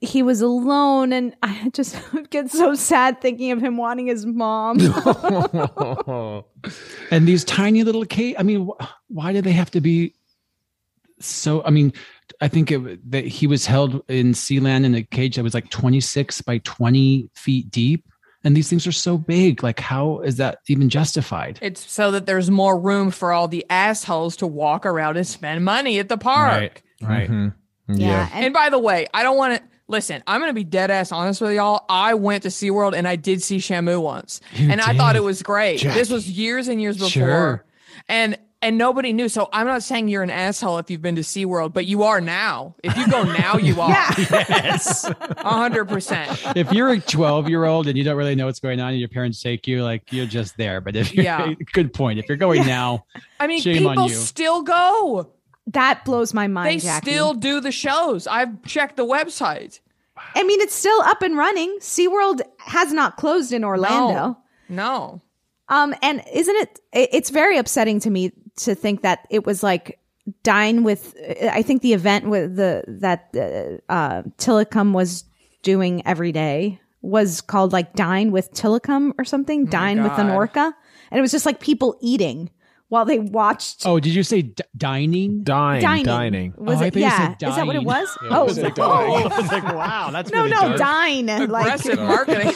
[0.00, 1.96] he was alone and i just
[2.30, 4.78] get so sad thinking of him wanting his mom.
[7.10, 10.14] And these tiny little cage i mean wh- why do they have to be
[11.20, 11.92] so i mean
[12.40, 15.70] i think it, that he was held in sealand in a cage that was like
[15.70, 18.04] 26 by 20 feet deep.
[18.42, 19.62] And these things are so big.
[19.62, 21.58] Like how is that even justified?
[21.60, 25.62] It's so that there's more room for all the assholes to walk around and spend
[25.62, 26.82] money at the park.
[27.02, 27.08] right.
[27.10, 27.28] Right.
[27.30, 27.52] Mhm.
[27.98, 30.22] Yeah, and- And by the way, I don't want to listen.
[30.26, 31.84] I'm going to be dead ass honest with y'all.
[31.88, 35.22] I went to SeaWorld and I did see Shamu once, You and I thought it
[35.24, 35.80] was great.
[35.82, 37.64] This was years and years before, Sure.
[38.08, 39.30] and and nobody knew.
[39.30, 42.20] So I'm not saying you're an asshole if you've been to SeaWorld, but you are
[42.20, 42.74] now.
[42.84, 43.88] If you go now, you are.
[44.18, 46.30] yes hundred percent.
[46.56, 49.00] if you're a 12 year old and you don't really know what's going on and
[49.00, 51.54] your parents take you like you're just there but if you're Yeah.
[51.72, 53.06] good point if you're going now
[53.38, 54.14] I mean, Shame on people you.
[54.14, 55.32] still go.
[55.72, 57.10] That blows my mind They Jackie.
[57.10, 58.26] still do the shows.
[58.26, 59.80] I've checked the website.
[60.34, 64.36] i mean it's still up and running seaworld has not closed in orlando
[64.68, 65.20] No.
[65.68, 66.80] Um, and isn't it?
[66.92, 68.32] it- It's very upsetting to me
[68.64, 69.98] to think that it was like
[70.42, 71.14] dine with.
[71.58, 75.24] I think the event with the that uh, uh, Tilikum was
[75.62, 79.66] doing every day was called like dine with Tilikum or something.
[79.66, 80.74] dine with an orca,
[81.10, 82.50] and it was just like people eating
[82.90, 83.86] while they watched.
[83.86, 86.04] oh did you say d- dining Dine, dining.
[86.04, 86.54] dining.
[86.58, 86.94] Was Oh, I it?
[86.96, 87.36] you Yeah.
[87.38, 88.18] said Is that what it was?
[88.22, 88.84] Yeah, oh, I was like, no.
[88.88, 89.32] dine.
[89.32, 90.78] I was like, wow, that's no, really no, dark.
[90.78, 91.26] dine.
[91.48, 92.52] Like, Aggressive marketing.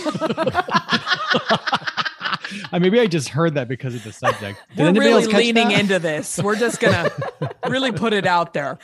[2.73, 4.61] Uh, maybe I just heard that because of the subject.
[4.77, 5.81] Did We're really else leaning that?
[5.81, 6.39] into this.
[6.39, 7.11] We're just gonna
[7.69, 8.79] really put it out there.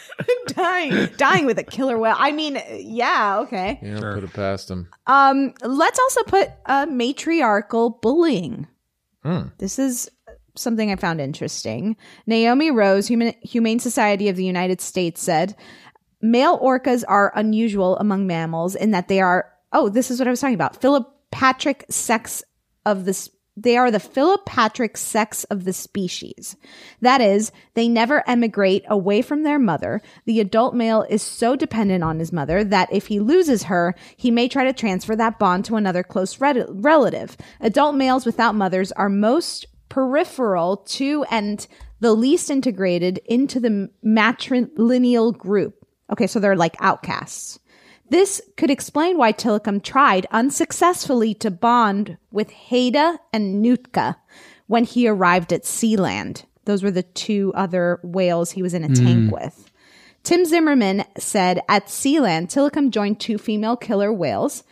[0.47, 2.17] dying, dying with a killer whale.
[2.19, 3.79] I mean, yeah, okay.
[3.83, 4.89] Yeah, put it past them.
[5.07, 8.67] Um, let's also put uh, matriarchal bullying.
[9.23, 9.49] Hmm.
[9.59, 10.11] This is
[10.55, 11.97] something I found interesting.
[12.27, 15.57] Naomi Rose, Human, Humane Society of the United States, said
[16.21, 20.31] male orcas are unusual among mammals in that they are, oh, this is what I
[20.31, 22.43] was talking about, philopatric sex
[22.85, 26.57] of the they are the philopatric sex of the species.
[27.01, 30.01] That is, they never emigrate away from their mother.
[30.25, 34.31] The adult male is so dependent on his mother that if he loses her, he
[34.31, 37.37] may try to transfer that bond to another close re- relative.
[37.61, 41.67] Adult males without mothers are most peripheral to and
[42.01, 45.87] the least integrated into the matrilineal group.
[46.11, 47.59] Okay, so they're like outcasts.
[48.09, 54.17] This could explain why Tilikum tried unsuccessfully to bond with Haida and Nootka
[54.67, 56.45] when he arrived at Sealand.
[56.65, 59.05] Those were the two other whales he was in a Mm.
[59.05, 59.71] tank with.
[60.23, 64.65] Tim Zimmermann said at Sealand, Tilikum joined two female killer whales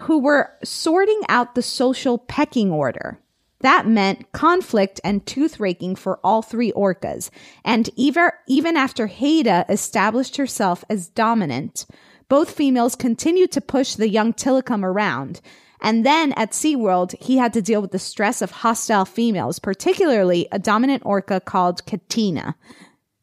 [0.00, 3.18] who were sorting out the social pecking order.
[3.60, 7.30] That meant conflict and tooth raking for all three orcas.
[7.64, 11.86] And even, even after Haida established herself as dominant,
[12.28, 15.40] both females continued to push the young Tilikum around.
[15.82, 20.46] And then at SeaWorld, he had to deal with the stress of hostile females, particularly
[20.52, 22.54] a dominant orca called Katina.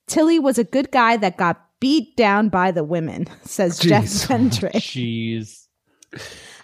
[0.07, 4.71] Tilly was a good guy that got beat down by the women, says Jeff Pendray.
[4.73, 5.67] Jeez.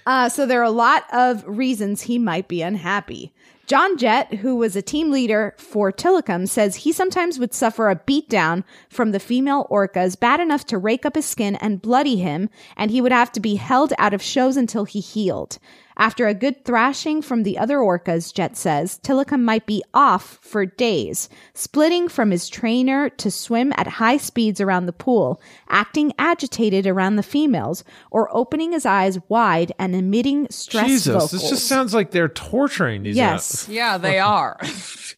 [0.06, 3.33] Uh, so there are a lot of reasons he might be unhappy.
[3.66, 7.95] John Jett, who was a team leader for Tilikum, says he sometimes would suffer a
[7.95, 12.49] beatdown from the female orcas bad enough to rake up his skin and bloody him,
[12.76, 15.59] and he would have to be held out of shows until he healed.
[15.98, 20.66] After a good thrashing from the other orcas, Jett says, Tilikum might be off for
[20.66, 26.88] days, splitting from his trainer to swim at high speeds around the pool, acting agitated
[26.88, 31.32] around the females, or opening his eyes wide and emitting stress Jesus, vocals.
[31.32, 33.16] this just sounds like they're torturing these.
[33.16, 33.68] Yes.
[33.70, 34.58] Yeah, they are.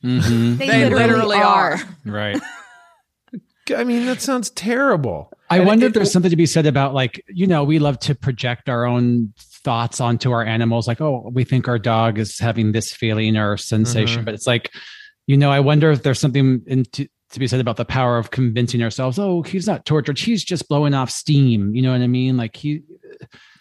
[0.03, 0.57] Mhm.
[0.57, 1.73] They They literally literally are.
[1.73, 1.79] are.
[2.05, 2.39] Right.
[3.75, 5.31] I mean, that sounds terrible.
[5.49, 7.79] I And wonder it- if there's something to be said about like, you know, we
[7.79, 9.33] love to project our own
[9.65, 10.87] thoughts onto our animals.
[10.87, 14.25] Like, oh, we think our dog is having this feeling or sensation, Mhm.
[14.25, 14.71] but it's like,
[15.27, 18.17] you know, I wonder if there's something in to, to be said about the power
[18.17, 20.17] of convincing ourselves, oh, he's not tortured.
[20.19, 21.75] He's just blowing off steam.
[21.75, 22.37] You know what I mean?
[22.37, 22.83] Like he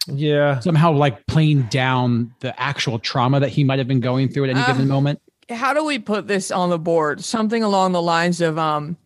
[0.07, 4.45] yeah, somehow like playing down the actual trauma that he might have been going through
[4.45, 5.21] at any Uh, given moment.
[5.49, 7.25] How do we put this on the board?
[7.25, 8.97] Something along the lines of um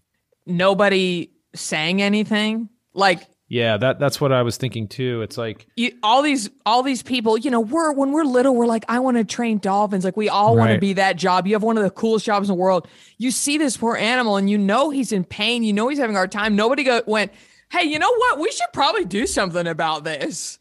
[0.46, 2.68] nobody saying anything.
[2.94, 3.20] Like
[3.51, 5.22] Yeah, that that's what I was thinking too.
[5.22, 8.66] It's like you, all these all these people, you know, we're when we're little, we're
[8.66, 10.05] like, I want to train dolphins.
[10.05, 11.46] Like we all want to be that job.
[11.46, 12.86] You have one of the coolest jobs in the world.
[13.16, 15.62] You see this poor animal, and you know he's in pain.
[15.62, 16.57] You know he's having a hard time.
[16.57, 17.32] Nobody go went,
[17.70, 18.38] hey, you know what?
[18.38, 20.59] We should probably do something about this.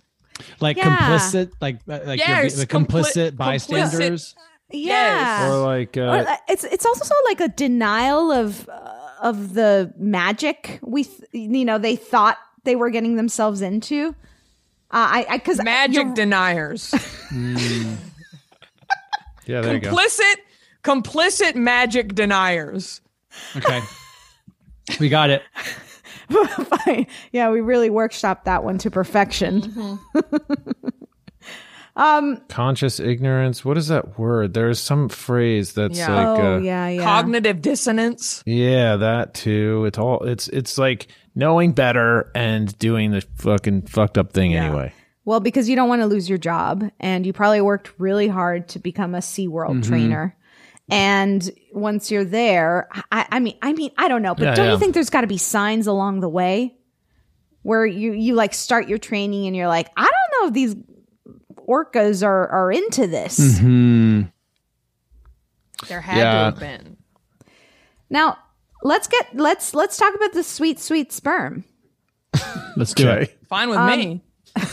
[0.61, 0.95] Like Yeah.
[0.97, 3.35] complicit, like like Yes, the compli- complicit complicit.
[3.37, 4.35] bystanders.
[4.71, 5.49] Yeah.
[5.51, 9.53] or like uh, uh, it's it's also sort of like a denial of uh, of
[9.55, 14.09] the magic we th- you know they thought they were getting themselves into.
[14.91, 16.93] Uh, I because Magic deniers,
[19.45, 19.89] yeah, there you go.
[19.89, 20.35] complicit,
[20.83, 23.01] complicit magic deniers.
[23.55, 23.81] Okay.
[24.99, 25.41] we got it.
[26.29, 27.07] Fine.
[27.33, 29.99] Yeah, we really workshopped that one to perfection.
[31.97, 32.41] um.
[32.47, 33.65] Conscious ignorance.
[33.65, 34.53] What is that word?
[34.53, 36.13] There's some phrase that's Yeah.
[36.15, 37.03] like oh uh, yeah, yeah.
[37.03, 38.41] Cognitive dissonance.
[38.45, 39.83] Yeah, that too.
[39.85, 41.07] It's all it's it's like
[41.37, 44.91] knowing better and doing the fucking fucked up thing anyway.
[45.23, 48.69] Well, because you don't want to lose your job, and you probably worked really hard
[48.69, 49.87] to become a SeaWorld Mhm.
[49.87, 50.35] trainer.
[50.89, 54.65] And once you're there, I, I mean, I mean, I don't know, but Yeah, don't
[54.67, 54.71] yeah.
[54.73, 56.75] you think there's got to be signs along the way
[57.61, 60.75] where you you like start your training and you're like, I don't know if these
[61.67, 63.37] orcas are are into this.
[63.37, 64.21] Mm-hmm.
[65.89, 66.31] There had Yeah.
[66.31, 66.97] to have been.
[68.09, 68.37] Now,
[68.83, 71.63] let's get let's let's talk about the sweet sweet sperm.
[72.75, 73.37] Let's do it.
[73.49, 74.23] Fine with Um, me.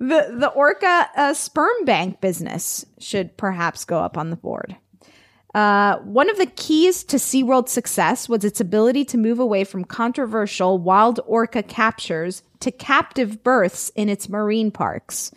[0.00, 4.74] The the orca uh, sperm bank business should perhaps go up on the board.
[5.54, 9.84] Uh, one of the keys to SeaWorld's success was its ability to move away from
[9.84, 15.30] controversial wild orca captures to captive births in its marine parks.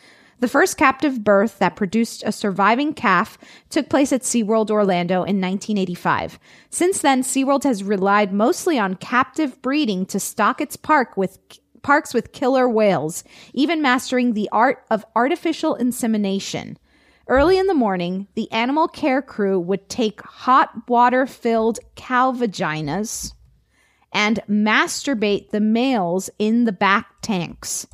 [0.44, 3.38] The first captive birth that produced a surviving calf
[3.70, 6.38] took place at SeaWorld Orlando in 1985.
[6.70, 11.40] Since then, SeaWorld has relied mostly on captive breeding to stock its park with
[11.82, 13.24] parks with killer whales,
[13.54, 16.78] even mastering the art of artificial insemination.
[17.30, 23.34] Early in the morning, the animal care crew would take hot water filled cow vaginas
[24.12, 27.88] and masturbate the males in the back tanks.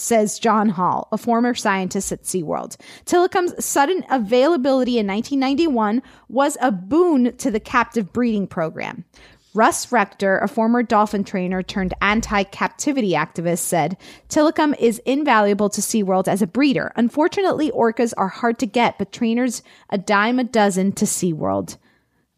[0.00, 2.76] Says John Hall, a former scientist at SeaWorld.
[3.04, 9.04] Tilikum's sudden availability in 1991 was a boon to the captive breeding program.
[9.52, 13.98] Russ Rector, a former dolphin trainer turned anti captivity activist, said
[14.30, 16.92] Tilikum is invaluable to SeaWorld as a breeder.
[16.96, 21.76] Unfortunately, orcas are hard to get, but trainers a dime a dozen to SeaWorld.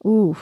[0.04, 0.36] Ooh.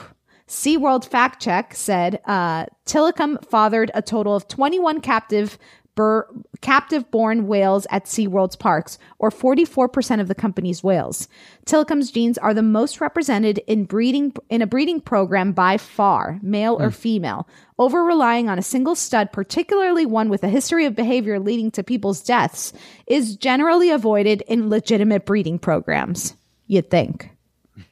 [0.47, 5.57] SeaWorld Fact Check said uh, Tilikum fathered a total of 21 captive
[6.01, 6.27] bur-
[6.61, 11.27] captive born whales at SeaWorld's parks, or 44% of the company's whales.
[11.67, 16.81] Tilikum's genes are the most represented in breeding in a breeding program by far, male
[16.81, 16.95] or hmm.
[16.95, 17.47] female.
[17.77, 21.83] Over relying on a single stud, particularly one with a history of behavior leading to
[21.83, 22.73] people's deaths,
[23.05, 26.35] is generally avoided in legitimate breeding programs.
[26.65, 27.29] You'd think.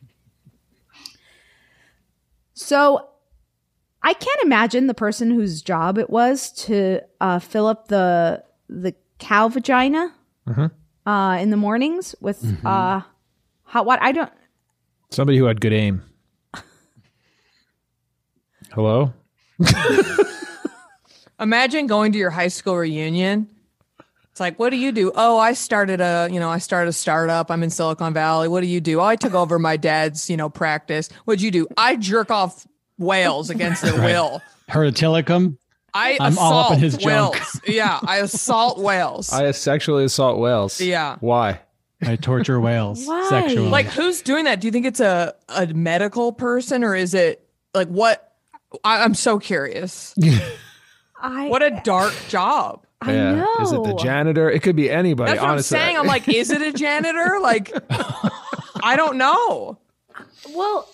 [2.55, 3.09] So
[4.02, 8.93] I can't imagine the person whose job it was to uh, fill up the the
[9.20, 10.14] cow vagina
[10.47, 11.10] Mm-hmm.
[11.10, 13.02] uh, in the mornings with uh,
[13.64, 14.02] hot water.
[14.02, 14.32] I don't.
[15.12, 16.02] Somebody who had good aim.
[18.72, 19.14] Hello?
[21.39, 23.47] Imagine going to your high school reunion.
[24.32, 25.12] It's like, what do you do?
[25.16, 27.50] Oh, I started a, you know, I started a startup.
[27.50, 28.47] I'm in Silicon Valley.
[28.47, 29.00] What do you do?
[29.00, 31.10] Oh, I took over my dad's, you know, practice.
[31.26, 31.68] What'd you do?
[31.78, 32.68] I jerk off
[33.00, 34.41] whales against their will.
[34.68, 35.58] Heard of Tilikum?
[35.93, 37.34] I I'm assault all up in his junk.
[37.34, 37.62] whales.
[37.68, 39.34] yeah, I assault whales.
[39.34, 40.80] I sexually assault whales.
[40.80, 41.18] Yeah.
[41.20, 41.62] Why?
[42.04, 43.28] I torture whales Why?
[43.28, 43.70] sexually.
[43.70, 44.62] like, who's doing that?
[44.62, 47.43] Do you think it's a a medical person or is it
[47.74, 48.34] like what?
[48.84, 50.14] I, I'm so curious.
[51.20, 52.86] I What a dark job.
[53.02, 53.36] I yeah.
[53.36, 53.56] know.
[53.62, 54.50] Is it the janitor?
[54.50, 55.78] It could be anybody, That's what honestly.
[55.80, 55.97] I'm saying.
[55.97, 57.39] I'm like, is it a janitor?
[57.41, 57.72] Like,
[58.84, 59.80] I don't know.
[60.54, 60.88] Well,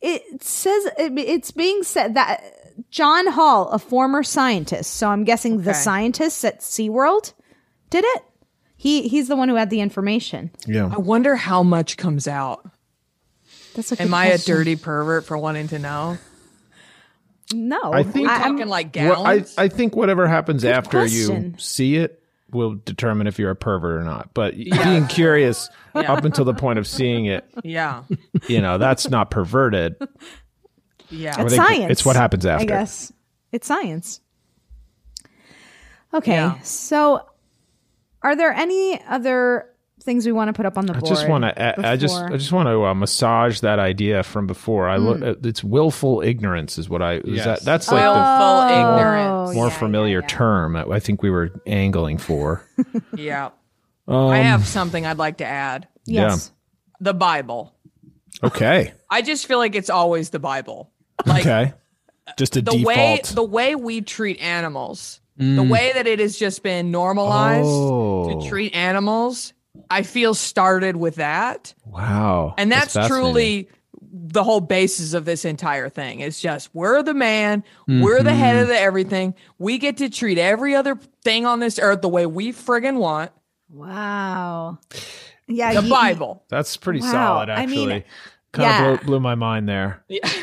[0.00, 2.42] it says it's being said that
[2.90, 7.32] John Hall, a former scientist, so I'm guessing the scientists at SeaWorld
[7.90, 8.22] did it.
[8.76, 10.50] He he's the one who had the information.
[10.66, 10.90] yeah.
[10.92, 12.68] I wonder how much comes out.
[13.74, 14.54] That's a Am good I a question.
[14.54, 16.18] dirty pervert for wanting to know?
[17.54, 19.44] No, I think- I, Talking am like Well, I.
[19.56, 21.52] I think whatever happens after question.
[21.52, 22.20] you see it
[22.50, 24.30] will determine if you're a pervert or not.
[24.34, 28.02] But being curious up until the point of seeing it, yeah,
[28.48, 29.96] you know, that's not perverted.
[31.10, 31.40] yeah.
[31.42, 31.90] It's science.
[31.90, 32.62] it's what happens after.
[32.62, 33.12] I guess
[33.52, 34.20] it's science.
[36.14, 36.58] Okay, Yeah.
[36.60, 37.26] so
[38.22, 39.68] are there any other
[40.06, 41.04] things we want to put up on the board.
[41.04, 41.86] I just want to.
[41.86, 42.16] I just.
[42.16, 44.88] I just want to uh, massage that idea from before.
[44.88, 45.04] I Hmm.
[45.04, 45.22] look.
[45.22, 47.16] uh, It's willful ignorance, is what I.
[47.16, 47.44] Is Yes.
[47.44, 49.54] that, that's like the Willful Oh, ignorance.
[49.54, 50.36] more yeah, familiar yeah, yeah.
[50.38, 50.76] term.
[50.76, 52.64] I I think we were angling for.
[53.14, 53.50] Yeah.
[54.08, 55.88] Um, I have something I'd like to add.
[56.06, 56.52] Yes.
[57.00, 57.74] The Bible.
[58.42, 58.92] Okay.
[59.10, 60.92] I just feel like it's always the Bible.
[61.26, 61.72] Like okay.
[62.38, 62.86] Just a the default.
[62.86, 65.68] way the way we treat animals, the Mm.
[65.70, 68.40] way that it has just been normalized Oh.
[68.40, 69.52] to treat animals,
[69.90, 71.74] I feel started with that.
[71.84, 72.54] wow.
[72.58, 73.08] And that's, fascinating.
[73.32, 73.68] truly
[74.18, 76.20] the whole basis of this entire thing.
[76.20, 78.62] It's just we're the man, we're the head Mm-hmm.
[78.62, 79.34] of the everything.
[79.58, 83.30] We get to treat every other thing on this earth the way we friggin' want.
[83.70, 84.78] Wow.
[85.48, 85.74] Yeah.
[85.74, 86.42] The you- Bible.
[86.48, 87.10] That's pretty Wow.
[87.12, 87.86] solid, I actually.
[87.86, 88.04] mean,
[88.52, 88.88] kind yeah.
[88.92, 90.04] of blew, blew my mind there.
[90.08, 90.28] Yeah.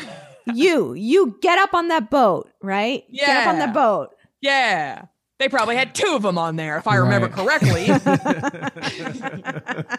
[0.52, 3.02] You you get up on that boat, right?
[3.10, 3.64] Get up on Yeah.
[3.64, 4.10] that boat.
[4.42, 5.04] Yeah.
[5.44, 7.36] They probably had two of them on there, if I remember Right.
[7.36, 7.88] correctly.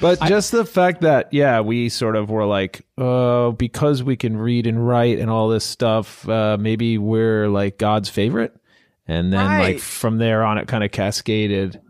[0.00, 4.36] But just the fact that, yeah, we sort of were like, uh, because we can
[4.36, 8.54] read and write and all this stuff, uh, maybe we're like God's favorite.
[9.08, 11.80] And then, like, from there on, it kind of cascaded.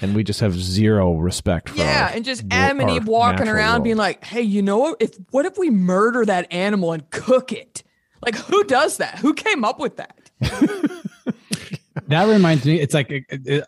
[0.00, 2.96] And we just have zero respect for yeah, our- and just wo- Adam and our
[2.96, 3.84] Eve walking around world.
[3.84, 4.96] being like, "Hey, you know what?
[5.00, 7.82] If what if we murder that animal and cook it?
[8.24, 9.18] Like, who does that?
[9.18, 10.30] Who came up with that?
[12.06, 13.64] That reminds me, it's like it, it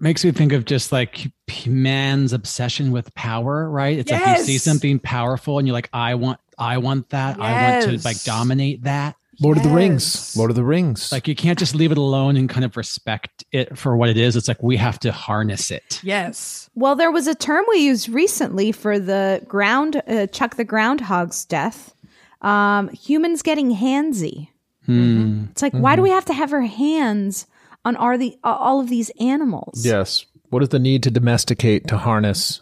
[0.00, 1.32] makes me think of just like
[1.66, 3.98] man's obsession with power, right?
[3.98, 7.40] It's like you see something powerful and you're like, I want, I want that.
[7.40, 9.16] I want to like dominate that.
[9.40, 10.36] Lord of the Rings.
[10.36, 11.10] Lord of the Rings.
[11.10, 14.16] Like you can't just leave it alone and kind of respect it for what it
[14.16, 14.36] is.
[14.36, 16.00] It's like we have to harness it.
[16.02, 16.70] Yes.
[16.74, 21.44] Well, there was a term we used recently for the ground uh, Chuck the groundhog's
[21.44, 21.94] death.
[22.42, 24.48] Um, humans getting handsy.
[24.86, 25.44] Hmm.
[25.50, 27.46] It's like, why do we have to have our hands
[27.84, 29.84] on all the all of these animals?
[29.84, 30.26] yes.
[30.50, 32.60] What is the need to domesticate, to harness,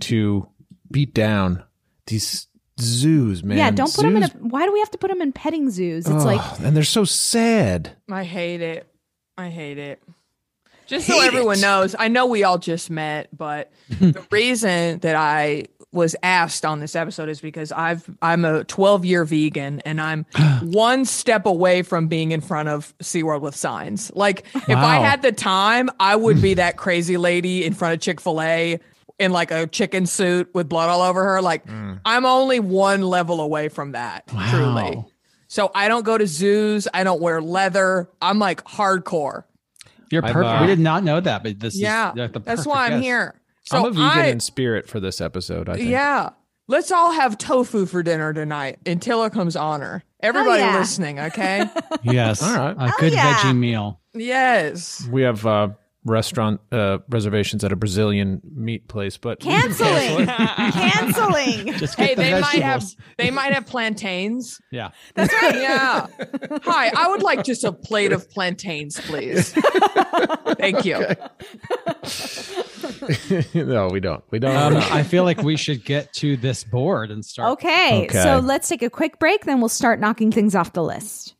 [0.00, 0.46] to
[0.90, 1.62] beat down
[2.06, 2.48] these
[2.78, 3.56] zoos, man?
[3.56, 3.70] yeah.
[3.70, 4.28] Don't put them in a.
[4.28, 6.06] Why do we have to put them in petting zoos?
[6.06, 7.92] It's Ugh, like and they're so sad.
[8.10, 8.86] I hate it.
[9.38, 10.02] I hate it.
[10.86, 15.66] Just so everyone knows, I know we all just met, but the reason that I
[15.92, 20.24] was asked on this episode is because I've I'm a 12 year vegan and I'm
[20.62, 24.12] one step away from being in front of SeaWorld with signs.
[24.14, 28.00] Like if I had the time, I would be that crazy lady in front of
[28.00, 28.78] Chick-fil-A
[29.18, 31.42] in like a chicken suit with blood all over her.
[31.42, 31.64] Like
[32.04, 35.04] I'm only one level away from that, truly.
[35.48, 38.08] So I don't go to zoos, I don't wear leather.
[38.22, 39.44] I'm like hardcore.
[40.10, 40.44] You're perfect.
[40.44, 42.12] uh, we did not know that, but this yeah.
[42.12, 43.02] is like, That's why I'm guess.
[43.02, 43.39] here.
[43.62, 45.68] So I'm a vegan I, in spirit for this episode.
[45.68, 45.88] I think.
[45.88, 46.30] Yeah.
[46.68, 50.04] Let's all have tofu for dinner tonight in Tilikum's honor.
[50.20, 50.78] Everybody yeah.
[50.78, 51.64] listening, okay?
[52.02, 52.42] Yes.
[52.42, 52.76] All right.
[52.78, 53.34] A good yeah.
[53.34, 54.00] veggie meal.
[54.14, 55.06] yes.
[55.10, 55.70] We have uh,
[56.04, 60.26] restaurant uh, reservations at a Brazilian meat place, but Canceling.
[60.26, 61.72] Canceling.
[61.74, 62.84] Just Hey, the they might have
[63.18, 64.60] they might have plantains.
[64.70, 64.90] Yeah.
[65.14, 65.56] That's right.
[65.56, 66.06] Yeah.
[66.62, 69.52] Hi, I would like just a plate of plantains, please.
[70.58, 71.04] Thank you.
[73.54, 74.22] no, we don't.
[74.30, 74.56] We don't.
[74.56, 77.52] Um, I feel like we should get to this board and start.
[77.52, 78.22] Okay, Okay.
[78.22, 81.34] so let's take a quick break, then we'll start knocking things off the list.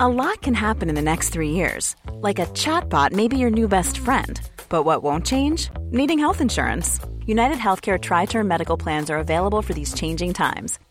[0.00, 1.94] A lot can happen in the next three years.
[2.14, 4.38] Like a chatbot may be your new best friend.
[4.68, 5.70] But what won't change?
[5.90, 6.98] Needing health insurance.
[7.24, 10.78] United Healthcare Tri Term Medical Plans are available for these changing times.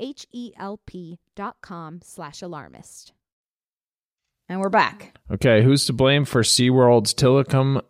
[0.00, 3.12] H-E-L-P dot com slash alarmist.
[4.48, 5.16] And we're back.
[5.30, 7.82] Okay, who's to blame for SeaWorld's Tilikum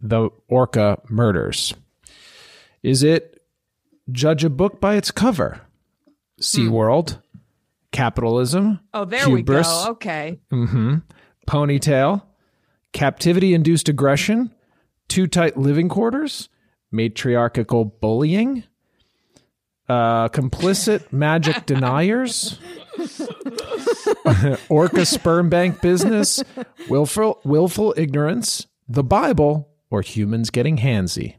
[0.00, 1.72] the Orca murders?
[2.82, 3.40] Is it
[4.10, 5.62] judge a book by its cover?
[6.40, 7.22] SeaWorld,
[7.92, 9.90] capitalism, Oh, there hubris, we go.
[9.92, 10.40] Okay.
[10.50, 10.96] hmm
[11.48, 12.22] ponytail,
[12.92, 14.52] captivity induced aggression,
[15.08, 16.48] too tight living quarters,
[16.92, 18.64] matriarchal bullying,
[19.88, 22.58] uh, complicit magic deniers,
[24.68, 26.42] orca sperm bank business,
[26.88, 31.36] willful, willful ignorance, the Bible, or humans getting handsy.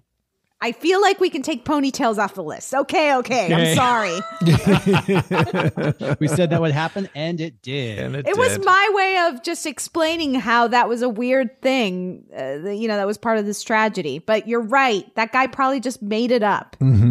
[0.63, 2.73] I feel like we can take ponytails off the list.
[2.73, 3.53] Okay, okay.
[3.53, 3.71] Okay.
[3.71, 4.13] I'm sorry.
[6.21, 7.99] we said that would happen, and it did.
[7.99, 12.69] And It was my way of just explaining how that was a weird thing, uh,
[12.69, 14.19] you know, that was part of this tragedy.
[14.19, 15.13] But you're right.
[15.15, 16.77] That guy probably just made it up.
[16.79, 17.02] Mm-hmm.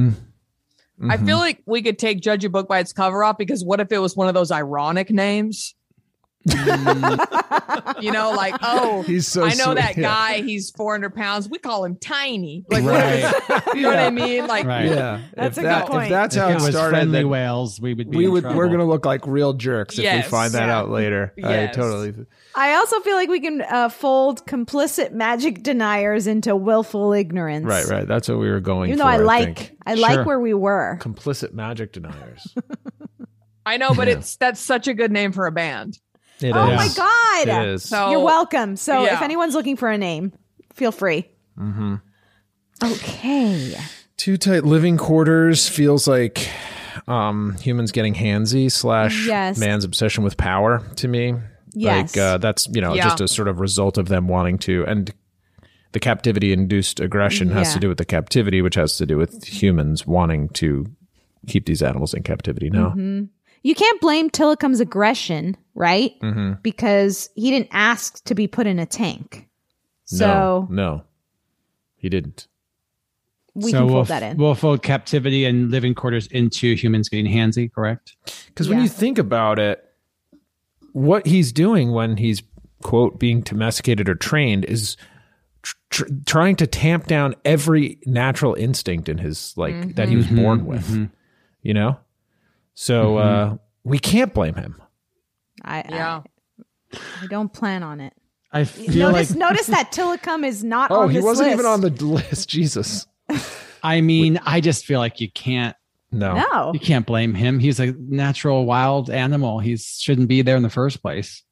[1.11, 1.39] I feel mm-hmm.
[1.39, 3.99] like we could take Judge a Book by its cover off because what if it
[3.99, 5.75] was one of those ironic names?
[6.47, 10.03] You know, like, oh, He's so I know sweet, that yeah.
[10.03, 10.43] guy.
[10.43, 11.49] He's 400 pounds.
[11.49, 12.65] We call him tiny.
[12.69, 13.33] Like, Right.
[13.75, 14.47] you know what I mean?
[14.47, 14.87] Like, Right.
[14.87, 16.05] Yeah, That's if a that, good point.
[16.05, 18.25] If that's If how it it was started, friendly then whales, we would be we
[18.27, 18.45] in would.
[18.45, 21.33] We're gonna look like real jerks if we find that out later.
[21.43, 22.15] I totally.
[22.55, 27.65] I also feel like we can uh, fold complicit magic deniers into willful ignorance.
[27.65, 28.07] Right, right.
[28.07, 28.91] That's what we were going.
[28.91, 29.79] Even for, though I I like, think.
[29.87, 30.25] I like Sure.
[30.25, 30.99] where we were.
[31.01, 32.55] complicit magic deniers.
[33.67, 35.99] I know, but it's that's such a good name for a band.
[36.43, 36.77] It oh is.
[36.77, 37.49] my god!
[37.65, 37.89] It is.
[37.89, 38.77] So- You're welcome.
[38.77, 39.15] So Yeah.
[39.17, 40.33] if anyone's looking for a name,
[40.73, 41.29] feel free.
[41.59, 41.97] Mm-hmm.
[42.83, 43.77] Okay.
[44.17, 46.49] Too tight living quarters feels like
[47.09, 49.59] um, humans getting handsy slash Yes.
[49.59, 51.35] man's obsession with power to me.
[51.75, 52.15] Yes.
[52.17, 53.05] Like uh, that's you know Yeah.
[53.05, 55.13] just a sort of result of them wanting to and
[55.93, 57.75] the captivity induced aggression has Yeah.
[57.75, 60.87] to do with the captivity, which has to do with humans wanting to
[61.47, 62.71] keep these animals in captivity.
[62.71, 62.91] No.
[62.97, 63.29] Mhm.
[63.63, 66.13] You can't blame Tilikum's aggression, right?
[66.21, 66.55] Mm-hmm.
[66.63, 69.49] Because he didn't ask to be put in a tank.
[70.05, 71.03] So no, no,
[71.97, 72.49] he didn't.
[73.55, 74.37] we so can we'll, fold that in.
[74.37, 78.17] We'll fold captivity and living quarters into humans getting handsy, correct?
[78.49, 78.85] Because when Yeah.
[78.85, 79.83] you think about it,
[80.93, 82.43] what he's doing when he's
[82.83, 84.97] quote being domesticated or trained is
[85.63, 90.27] tr- tr- trying to tamp down every natural instinct in his like that he was
[90.27, 91.09] born with.
[91.63, 91.97] You know,
[92.75, 94.81] so uh, we can't blame him.
[95.65, 96.23] I, Yeah.
[96.93, 98.13] I, I don't plan on it.
[98.53, 101.55] I feel Notice, like notice that Tilikum is not Oh, on he this wasn't list.
[101.61, 102.49] even on the list.
[102.51, 103.07] Jesus,
[103.83, 105.75] I mean, I just feel like you can't
[106.15, 106.35] no.
[106.35, 106.73] No.
[106.75, 107.59] you can't blame him.
[107.59, 109.59] He's a natural wild animal.
[109.61, 111.43] He shouldn't be there in the first place.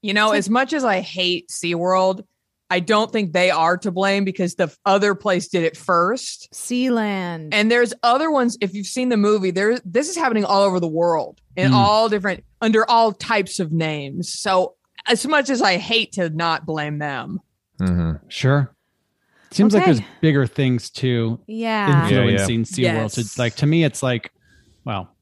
[0.00, 2.24] You know, as much as I hate SeaWorld,
[2.72, 6.48] I don't think they are to blame because the other place did it first.
[6.54, 7.50] Sealand.
[7.52, 8.56] And there's other ones.
[8.62, 11.74] If you've seen the movie, there this is happening all over the world in Mm.
[11.74, 14.32] all different under all types of names.
[14.32, 17.40] So as much as I hate to not blame them,
[17.78, 18.74] hmm Sure.
[19.50, 22.08] Seems like there's bigger things too yeah.
[22.08, 22.30] Yeah, yeah.
[22.30, 23.16] influencing SeaWorld.
[23.16, 23.32] Yes.
[23.32, 24.32] So like to me, it's like,
[24.86, 25.14] well,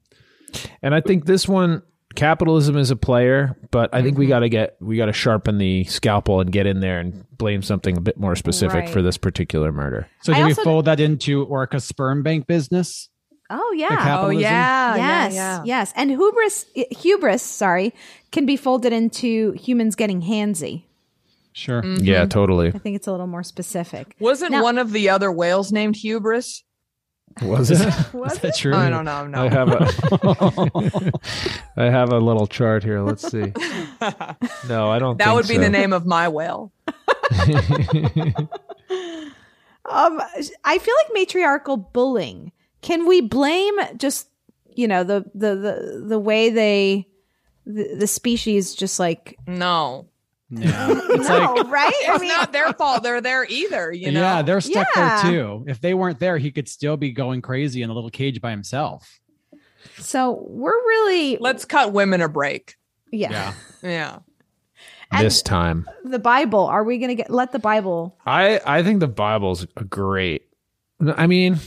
[0.83, 1.83] And I think this one,
[2.15, 4.21] capitalism is a player, but I think Mm-hmm.
[4.21, 7.25] we got to get we got to sharpen the scalpel and get in there and
[7.37, 8.89] blame something a bit more specific Right.
[8.91, 10.09] for this particular murder.
[10.23, 13.09] so I do we also- fold that into Orca sperm bank business?
[13.53, 14.21] Oh yeah.
[14.21, 14.99] oh yeah, yes.
[14.99, 15.63] yeah, yeah.
[15.65, 15.93] Yes.
[15.97, 17.93] And hubris hubris, sorry,
[18.31, 20.85] can be folded into humans getting handsy.
[21.53, 21.85] Sure.
[21.85, 22.69] Yeah, totally.
[22.69, 24.15] I think it's a little more specific.
[24.21, 26.63] Wasn't Now- one of the other whales named Hubris?
[27.43, 27.79] Was it?
[28.13, 28.75] Was Is that true?
[28.75, 29.27] I don't know.
[29.27, 29.45] No.
[29.45, 31.13] I have a
[31.77, 33.01] I have a little chart here.
[33.01, 33.53] Let's see.
[34.69, 35.17] No, I don't.
[35.19, 35.61] that think would be so.
[35.61, 36.73] the name of my whale.
[39.91, 40.21] Um,
[40.65, 42.53] I feel like matriarchal bullying.
[42.81, 44.29] Can we blame just
[44.77, 47.09] you know the the the the way they
[47.67, 50.07] the, the species just like No.
[50.51, 50.89] Yeah.
[51.11, 51.93] it's no right?
[52.09, 53.03] I It's mean, not their fault.
[53.03, 53.93] They're there either.
[53.93, 54.21] You know.
[54.21, 55.23] yeah, they're stuck Yeah.
[55.23, 55.65] there too.
[55.69, 58.51] If they weren't there, he could still be going crazy in a little cage by
[58.51, 59.21] himself.
[59.99, 62.77] so we're really Let's cut women a break.
[63.13, 63.55] yeah.
[63.83, 64.19] Yeah.
[65.19, 65.89] this time.
[66.05, 66.65] The Bible.
[66.67, 68.17] Are we gonna get let the Bible?
[68.27, 70.43] I I think the Bible's a great.
[71.01, 71.59] I mean,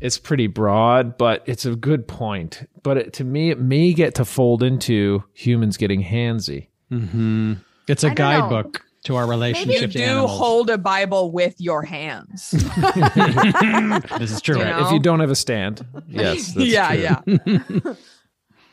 [0.00, 2.66] it's pretty broad, but it's a good point.
[2.82, 6.68] But it, to me, it may get to fold into humans getting handsy.
[6.92, 7.54] Mm-hmm.
[7.88, 8.48] It's a don't know.
[8.48, 10.38] guidebook to our You relationship to do animals.
[10.38, 12.50] hold a Bible with your hands.
[12.50, 14.56] this is true.
[14.58, 14.86] You Right, know?
[14.86, 17.38] If you don't have a stand, yes, that's yeah, true.
[17.46, 17.94] yeah.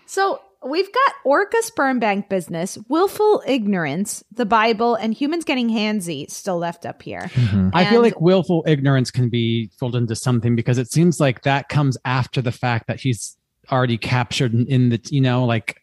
[0.09, 6.31] So we've got Orca sperm bank business, willful ignorance, the Bible, and humans getting handsy
[6.31, 7.29] still left up here.
[7.33, 7.69] Mm-hmm.
[7.73, 11.67] I feel like willful ignorance can be folded into something because it seems like that
[11.67, 13.35] comes after the fact that he's
[13.69, 15.81] already captured in, in the, you know, like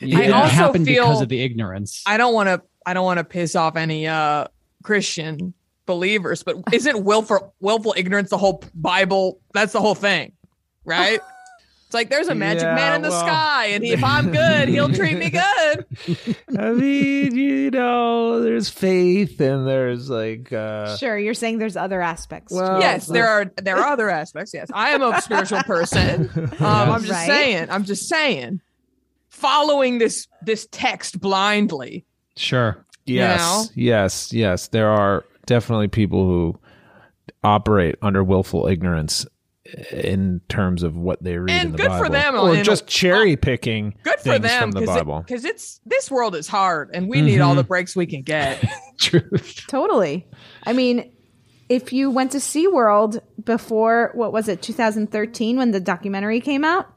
[0.00, 2.02] it, I it also happened because of the ignorance.
[2.06, 2.62] I don't want to.
[2.84, 4.46] I don't want to piss off any uh
[4.82, 5.54] Christian
[5.86, 9.40] believers, but isn't willful willful ignorance the whole Bible?
[9.54, 10.32] That's the whole thing,
[10.84, 11.20] right?
[11.86, 14.32] It's like there's a magic Yeah, man in the well- sky, and he, if I'm
[14.32, 15.86] good, he'll treat me good.
[16.58, 22.02] I mean, you know, there's faith and there's like, uh, Sure, you're saying there's other
[22.02, 22.52] aspects.
[22.52, 22.80] Well, it.
[22.80, 24.52] yes, there are there are other aspects.
[24.52, 26.28] Yes, I am a spiritual person.
[26.58, 27.26] Um, I'm just Right.
[27.28, 27.68] saying.
[27.70, 28.60] I'm just saying.
[29.36, 32.04] Following this this text blindly.
[32.36, 32.84] sure.
[33.04, 33.64] yes, know?
[33.74, 34.68] yes, yes.
[34.68, 36.58] There are definitely people who
[37.44, 39.26] operate under willful ignorance
[39.92, 42.86] in terms of what they read And in the good Bible, for them, or just
[42.86, 45.20] cherry picking Good for them from the Bible.
[45.26, 47.56] because it's this world is hard, and we need all Mm-hmm.
[47.58, 48.64] the breaks we can get.
[48.98, 49.64] Truth.
[49.68, 50.26] Totally.
[50.64, 51.12] I mean,
[51.68, 56.95] if you went to SeaWorld before, what was it, 2013 when the documentary came out?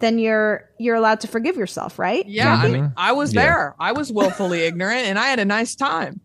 [0.00, 2.26] Then you're you're allowed to forgive yourself, right?
[2.26, 3.42] Yeah, I mean, I was Yeah.
[3.42, 3.74] there.
[3.78, 6.20] I was willfully ignorant, and I had a nice time.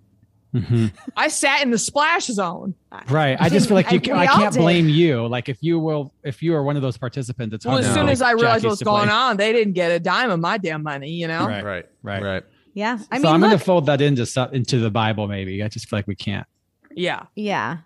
[0.54, 0.94] Mhm.
[1.18, 2.76] I sat in the splash zone.
[3.10, 3.36] Right.
[3.40, 3.98] I just feel like you.
[4.00, 4.60] I- Can, I can't did.
[4.62, 5.28] blame you.
[5.28, 7.94] Like if you will, if you are one of those participants, it's Well, hard as
[7.94, 10.32] soon know, as I realized Jackie's what was going on, they didn't get a dime
[10.32, 11.10] of my damn money.
[11.12, 11.46] You know.
[11.46, 11.64] Right.
[11.64, 11.86] Right.
[12.04, 12.24] Right.
[12.24, 12.44] Right.
[12.74, 12.98] Yeah.
[13.12, 15.28] I so mean, I'm going to fold that into into the Bible.
[15.28, 16.48] Maybe I just feel like we can't.
[16.92, 17.24] Yeah.
[17.36, 17.80] yeah.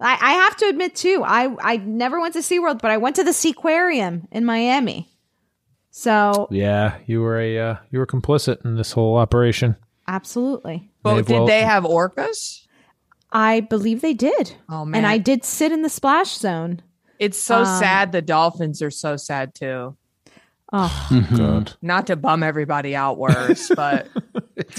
[0.00, 3.16] I, I have to admit too, I I never went to SeaWorld, but I went
[3.16, 5.08] to the Seaquarium in Miami.
[5.90, 9.76] So Yeah, you were a uh, you were complicit in this whole operation.
[10.08, 10.90] absolutely.
[11.02, 12.66] But They've did well- they have orcas?
[13.32, 14.56] I believe they did.
[14.68, 16.82] Oh man, And I did sit in the splash zone.
[17.18, 18.12] It's so Um, sad.
[18.12, 19.96] The dolphins are so sad too.
[20.72, 21.36] Oh, Mm-hmm.
[21.36, 21.72] God.
[21.82, 24.08] Not to bum everybody out worse, but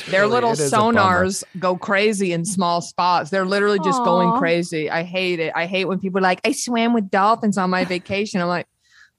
[0.09, 0.99] their really- little it is a bummer.
[0.99, 3.29] sonars go crazy in small spots.
[3.29, 4.89] They're literally just going crazy.
[4.89, 5.51] I hate it.
[5.55, 8.41] I hate when people are like, I swam with dolphins on my vacation.
[8.41, 8.67] I'm like,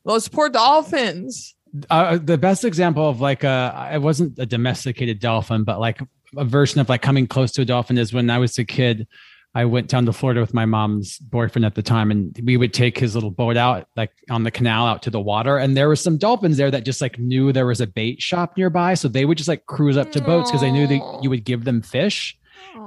[0.05, 1.55] those poor dolphins.
[1.89, 6.01] Uh, the best example of like a it wasn't a domesticated dolphin, but like
[6.37, 9.07] a version of like coming close to a dolphin is when I was a kid.
[9.55, 12.73] I went down to Florida with my mom's boyfriend at the time, and we would
[12.73, 15.59] take his little boat out, like on the canal, out to the water.
[15.59, 18.57] And there were some dolphins there that just like knew there was a bait shop
[18.57, 21.29] nearby, so they would just like cruise up to boats because they knew that you
[21.29, 22.39] would give them fish.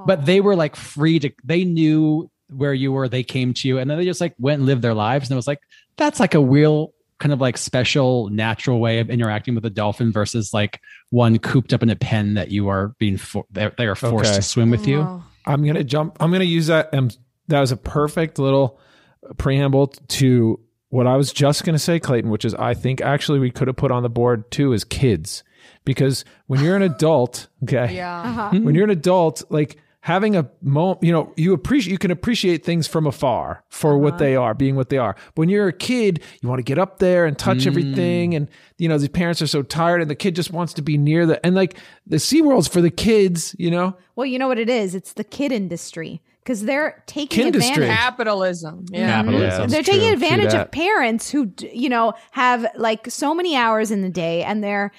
[0.08, 1.32] But they were like free to.
[1.44, 3.08] They knew where you were.
[3.08, 5.30] They came to you, and then they just like went and lived their lives.
[5.30, 5.62] And it was like
[5.98, 10.12] that's like a real kind of like special natural way of interacting with a dolphin
[10.12, 13.86] versus like one cooped up in a pen that you are being for they they
[13.86, 14.36] are forced Okay.
[14.38, 15.02] to swim with you.
[15.02, 15.24] Oh.
[15.46, 16.18] I'm gonna jump.
[16.20, 16.94] I'm gonna use that.
[16.94, 17.10] Um,
[17.48, 18.80] that was a perfect little
[19.38, 20.60] preamble to
[20.90, 22.30] what I was just gonna say, Clayton.
[22.30, 25.44] Which is, I think actually we could have put on the board too as kids,
[25.86, 28.22] because when you're an adult, okay, Yeah.
[28.22, 28.60] uh-huh.
[28.60, 32.64] when you're an adult, like having a moment, you know, you appreciate, you can appreciate
[32.64, 34.18] things from afar for what uh-huh.
[34.20, 35.16] they are, being what they are.
[35.34, 37.68] But when you're a kid, you want to get up there and touch mm.
[37.68, 38.36] everything.
[38.36, 38.48] And,
[38.78, 41.26] you know, the parents are so tired and the kid just wants to be near
[41.26, 43.98] the, and like the SeaWorld's for the kids, you know?
[44.16, 44.94] well, you know what it is?
[44.94, 47.72] It's the kid industry because they're taking Kindustry.
[47.72, 47.98] advantage.
[47.98, 48.86] Capitalism.
[48.92, 49.08] Yeah.
[49.08, 49.42] Capitalism.
[49.42, 49.50] Yeah.
[49.50, 49.60] Mm-hmm.
[49.60, 50.14] they're That's taking true.
[50.14, 54.64] Advantage of parents who you know have like so many hours in the day and
[54.64, 54.94] they're d-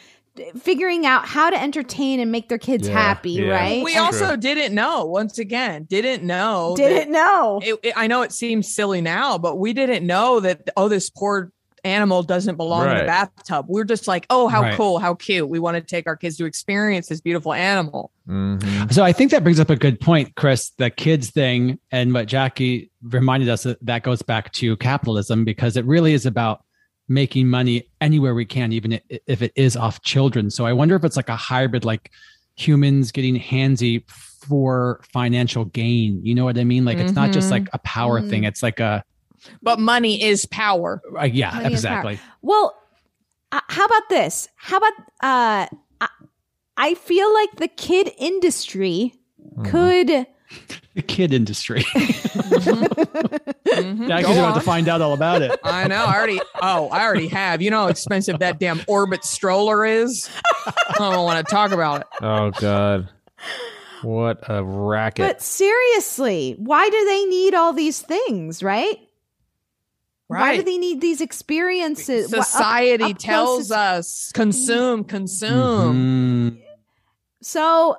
[0.59, 3.49] figuring out how to entertain and make their kids Yeah, happy yeah.
[3.51, 6.75] right We And also didn't know, once again, didn't know.
[6.77, 10.69] didn't know It, it- I know it seems silly now, but we didn't know that,
[10.77, 11.53] oh, this poor
[11.85, 13.03] animal doesn't belong in Right.
[13.05, 13.67] a bathtub.
[13.69, 14.75] We're just like, oh, how Right.
[14.77, 15.49] cool, how cute.
[15.49, 18.11] We want to take our kids to experience this beautiful animal.
[18.29, 18.91] Mm-hmm.
[18.91, 20.71] So I think that brings up a good point, Chris.
[20.79, 25.77] The kids thing and what Jackie reminded us that that goes back to capitalism because
[25.77, 26.63] it really is about
[27.09, 30.51] making money anywhere we can, even if it is off children.
[30.51, 32.11] So I wonder if it's like a hybrid, like
[32.57, 36.21] humans getting handsy for financial gain.
[36.25, 36.85] You know what I mean?
[36.85, 37.53] Like it's not just Mhm.
[37.53, 38.45] like a power thing.
[38.45, 39.05] It's like a
[39.63, 41.03] But money is power.
[41.19, 41.95] uh, yeah, Money is power.
[42.11, 42.19] exactly.
[42.43, 42.75] well
[43.53, 44.93] uh, how about this how about
[45.23, 45.67] uh
[46.01, 46.09] I,
[46.77, 49.15] I feel like the kid industry
[49.59, 49.71] Mm-hmm.
[49.71, 50.27] could
[50.95, 51.83] The kid industry.
[53.67, 54.09] Mhm.
[54.09, 55.59] Jackie's Go about to find out all about it.
[55.63, 56.05] I know.
[56.05, 56.41] I already.
[56.63, 57.61] Oh, I already have.
[57.61, 60.31] You know how expensive that damn Orbit stroller is.
[60.67, 62.07] I don't want to talk about it.
[62.23, 63.09] Oh, God.
[64.03, 65.27] What a racket.
[65.27, 68.99] but seriously why do they need all these things right
[70.29, 76.53] why do they need these experiences Wha- up- Society up tells us consume, consume.
[76.59, 76.63] Mhm.
[77.43, 77.97] So,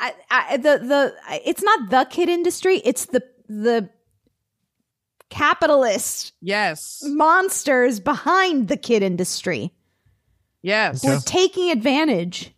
[0.00, 3.90] I, I, the the it's not the kid industry; it's the the
[5.28, 7.00] capitalist Yes.
[7.04, 9.72] monsters behind the kid industry
[10.62, 11.02] Yes.
[11.04, 12.52] who are taking advantage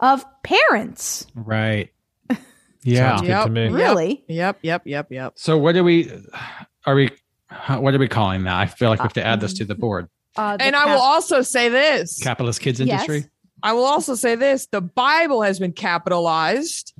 [0.00, 1.26] of parents.
[1.34, 1.90] Right.
[2.86, 3.16] Yeah.
[3.16, 3.68] Sounds good to me.
[3.74, 4.24] Really?
[4.28, 4.58] Yep.
[4.60, 4.82] Yep.
[4.84, 5.06] Yep.
[5.10, 5.32] Yep.
[5.36, 6.12] So what do we
[6.84, 7.08] are we
[7.78, 8.54] what are we calling that?
[8.56, 10.10] I feel like we have to add this to the board.
[10.36, 12.18] Uh, the And I will also say this.
[12.18, 13.06] Capitalist kids Yes.
[13.64, 13.70] Industry.
[13.70, 14.66] I will also say this.
[14.66, 16.92] The Bible has been capitalized.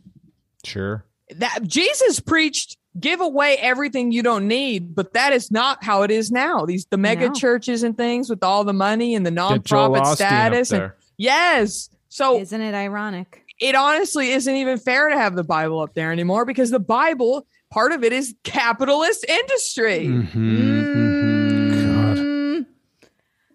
[0.65, 1.05] Sure.
[1.37, 6.13] That Jesus preached give away everything you don't need, but that is not how it
[6.13, 6.65] is now.
[6.65, 7.35] These the mega No.
[7.35, 10.71] churches and things with all the money and the nonprofit status.
[10.73, 11.91] And yes.
[12.09, 13.43] So Isn't it ironic?
[13.61, 17.47] it honestly isn't even fair to have the Bible up there anymore because the Bible,
[17.71, 20.07] part of it is capitalist industry.
[20.07, 21.35] Mm.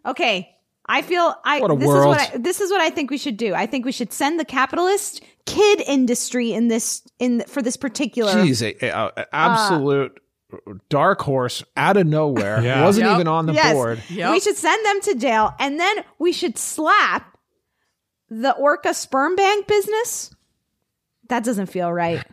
[0.06, 0.54] Okay.
[0.92, 2.16] I feel I What a this world.
[2.16, 3.54] is what I, this is what I think we should do.
[3.54, 8.34] I think we should send the capitalist kid industry in this in for this particular
[8.34, 10.20] Jeez, a, a- a absolute
[10.90, 12.62] dark horse out of nowhere.
[12.64, 12.84] Yeah.
[12.84, 13.16] Wasn't Yep.
[13.16, 13.74] even on the Yes.
[13.74, 14.02] board.
[14.10, 14.32] Yep.
[14.32, 17.38] We should send them to jail and then we should slap
[18.30, 20.34] the orca sperm bank business.
[21.30, 22.24] That doesn't feel right.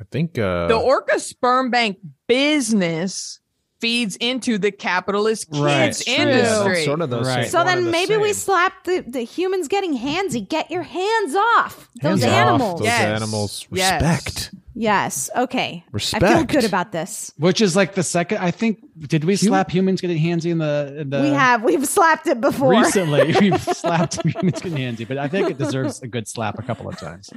[0.00, 3.38] I think uh, the Orca Sperm Bank business
[3.84, 5.88] feeds into the capitalist kids Right.
[5.88, 6.14] It's true.
[6.14, 6.84] industry.
[6.84, 7.26] Sort of those.
[7.26, 7.48] Right.
[7.50, 10.48] So one then and the maybe we slap the, the humans getting handsy.
[10.48, 12.80] Get your hands off those Hands off animals.
[12.80, 13.04] Those Yes.
[13.04, 13.66] animals.
[13.70, 14.02] Yes.
[14.02, 14.54] Respect.
[14.74, 15.30] Yes.
[15.36, 15.84] Okay.
[15.92, 16.24] Respect.
[16.24, 17.32] I feel good about this.
[17.36, 18.38] Which is like the second.
[18.38, 18.78] I think.
[18.98, 20.96] Did we slap humans getting handsy in the?
[21.00, 21.62] In the we have.
[21.62, 22.70] We've slapped it before.
[22.70, 23.34] recently.
[23.40, 26.88] We've slapped humans getting handsy, but I think it deserves a good slap a couple
[26.88, 27.30] of times.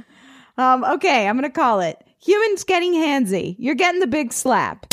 [0.56, 3.54] Um, okay, I'm gonna call it humans getting handsy.
[3.58, 4.92] You're getting the big slap.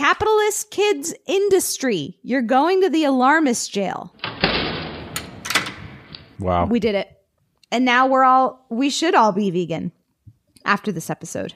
[0.00, 2.16] Capitalist kids industry.
[2.22, 4.14] You're going to the alarmist jail.
[6.38, 6.64] Wow.
[6.64, 7.06] We did it,
[7.70, 8.64] and now we're all.
[8.70, 9.92] We should all be vegan
[10.64, 11.52] after this episode.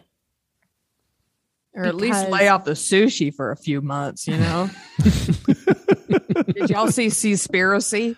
[1.73, 4.69] Or at least lay off the sushi for a few months, you know?
[5.01, 8.15] Did y'all see Seaspiracy?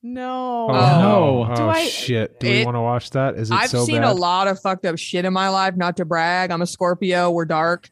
[0.00, 0.68] No.
[0.70, 1.52] Oh, oh, no.
[1.52, 2.38] Oh, Do I- shit.
[2.38, 3.34] Do we want to watch that?
[3.34, 4.12] Is it I've so seen bad?
[4.12, 6.52] a lot of fucked up shit in my life, not to brag.
[6.52, 7.90] I'm a Scorpio, we're dark.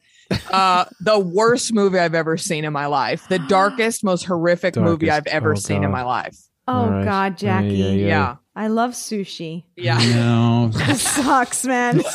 [0.51, 3.27] Uh the worst movie I've ever seen in my life.
[3.29, 6.35] The darkest, most horrific movie I've ever Oh, seen in my life.
[6.67, 7.05] Oh All right.
[7.05, 7.67] God, Jackie.
[7.75, 8.35] Yeah, yeah, Yeah.
[8.55, 9.65] I love sushi.
[9.75, 9.97] Yeah.
[9.97, 10.71] No.
[10.87, 12.01] This sucks, man.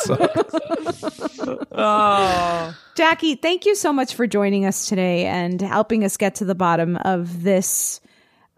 [1.73, 2.75] Oh.
[2.95, 6.55] Jackie, thank you so much for joining us today and helping us get to the
[6.55, 7.99] bottom of this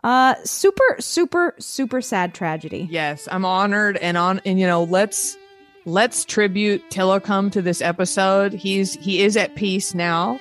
[0.04, 2.88] uh super super super sad tragedy.
[2.90, 5.38] Yes, I'm honored and on and you know, let's
[5.86, 8.54] let's tribute Tilikum to this episode.
[8.54, 10.40] He's he is at peace now.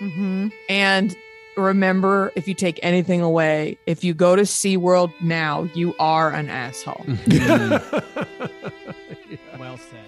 [0.00, 0.48] Mm-hmm.
[0.68, 1.16] And
[1.56, 6.48] remember, if you take anything away, if you go to SeaWorld now, you are an
[6.48, 7.04] asshole.
[9.58, 10.00] well said.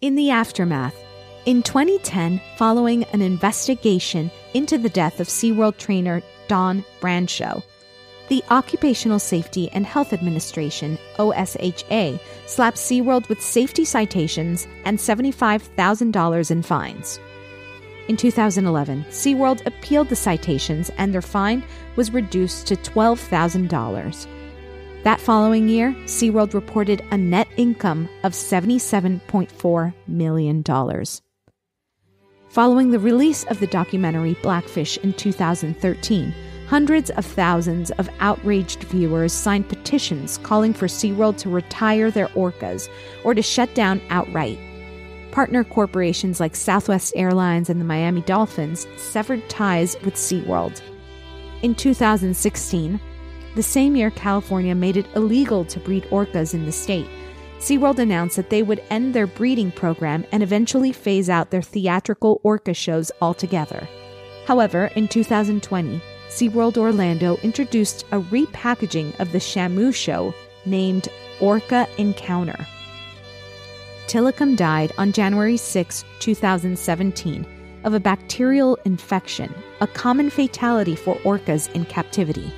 [0.00, 0.96] In the aftermath,
[1.44, 7.62] in 2010, following an investigation into the death of SeaWorld trainer Dawn Brancheau,
[8.28, 16.62] the Occupational Safety and Health Administration, OSHA, slapped SeaWorld with safety citations and $75,000 in
[16.62, 17.18] fines.
[18.08, 21.64] In 2011, SeaWorld appealed the citations and their fine
[21.96, 24.26] was reduced to $12,000.
[25.02, 30.62] That following year, SeaWorld reported a net income of $77.4 million.
[32.50, 36.34] Following the release of the documentary Blackfish in 2013,
[36.66, 42.88] hundreds of thousands of outraged viewers signed petitions calling for SeaWorld to retire their orcas
[43.22, 44.58] or to shut down outright.
[45.30, 50.82] Partner corporations like Southwest Airlines and the Miami Dolphins severed ties with SeaWorld.
[51.62, 52.98] In 2016,
[53.54, 57.06] the same year California made it illegal to breed orcas in the state,
[57.60, 62.40] SeaWorld announced that they would end their breeding program and eventually phase out their theatrical
[62.42, 63.86] orca shows altogether.
[64.46, 66.00] However, in 2020,
[66.30, 70.34] SeaWorld Orlando introduced a repackaging of the Shamu show
[70.64, 71.08] named
[71.38, 72.66] Orca Encounter.
[74.06, 77.46] Tilikum died on January 6, 2017,
[77.84, 82.50] of a bacterial infection, a common fatality for orcas in captivity.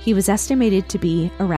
[0.00, 1.57] He was estimated to be around.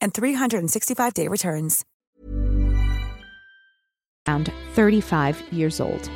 [0.00, 1.84] and 365-day returns.
[4.28, 6.10] around 35 years old.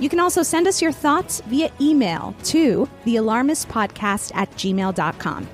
[0.00, 5.48] You can also send us your thoughts via email to thealarmistpodcast at gmail.com.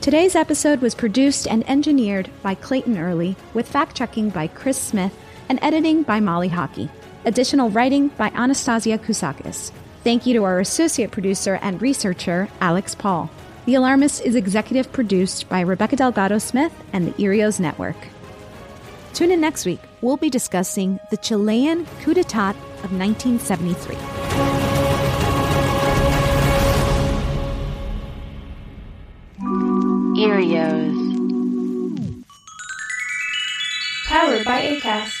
[0.00, 5.14] Today's episode was produced and engineered by Clayton Early, with fact checking by Chris Smith
[5.50, 6.88] and editing by Molly Hockey.
[7.26, 9.72] Additional writing by Anastasia Kousakis.
[10.02, 13.30] Thank you to our associate producer and researcher, Alex Paul.
[13.66, 17.96] The Alarmist is executive produced by Rebecca Delgado Smith and the Erios Network.
[19.14, 19.80] Tune in next week.
[20.00, 23.96] We'll be discussing the Chilean coup d'etat of 1973.
[30.16, 30.96] Erios.
[34.06, 35.19] Powered by ACAST.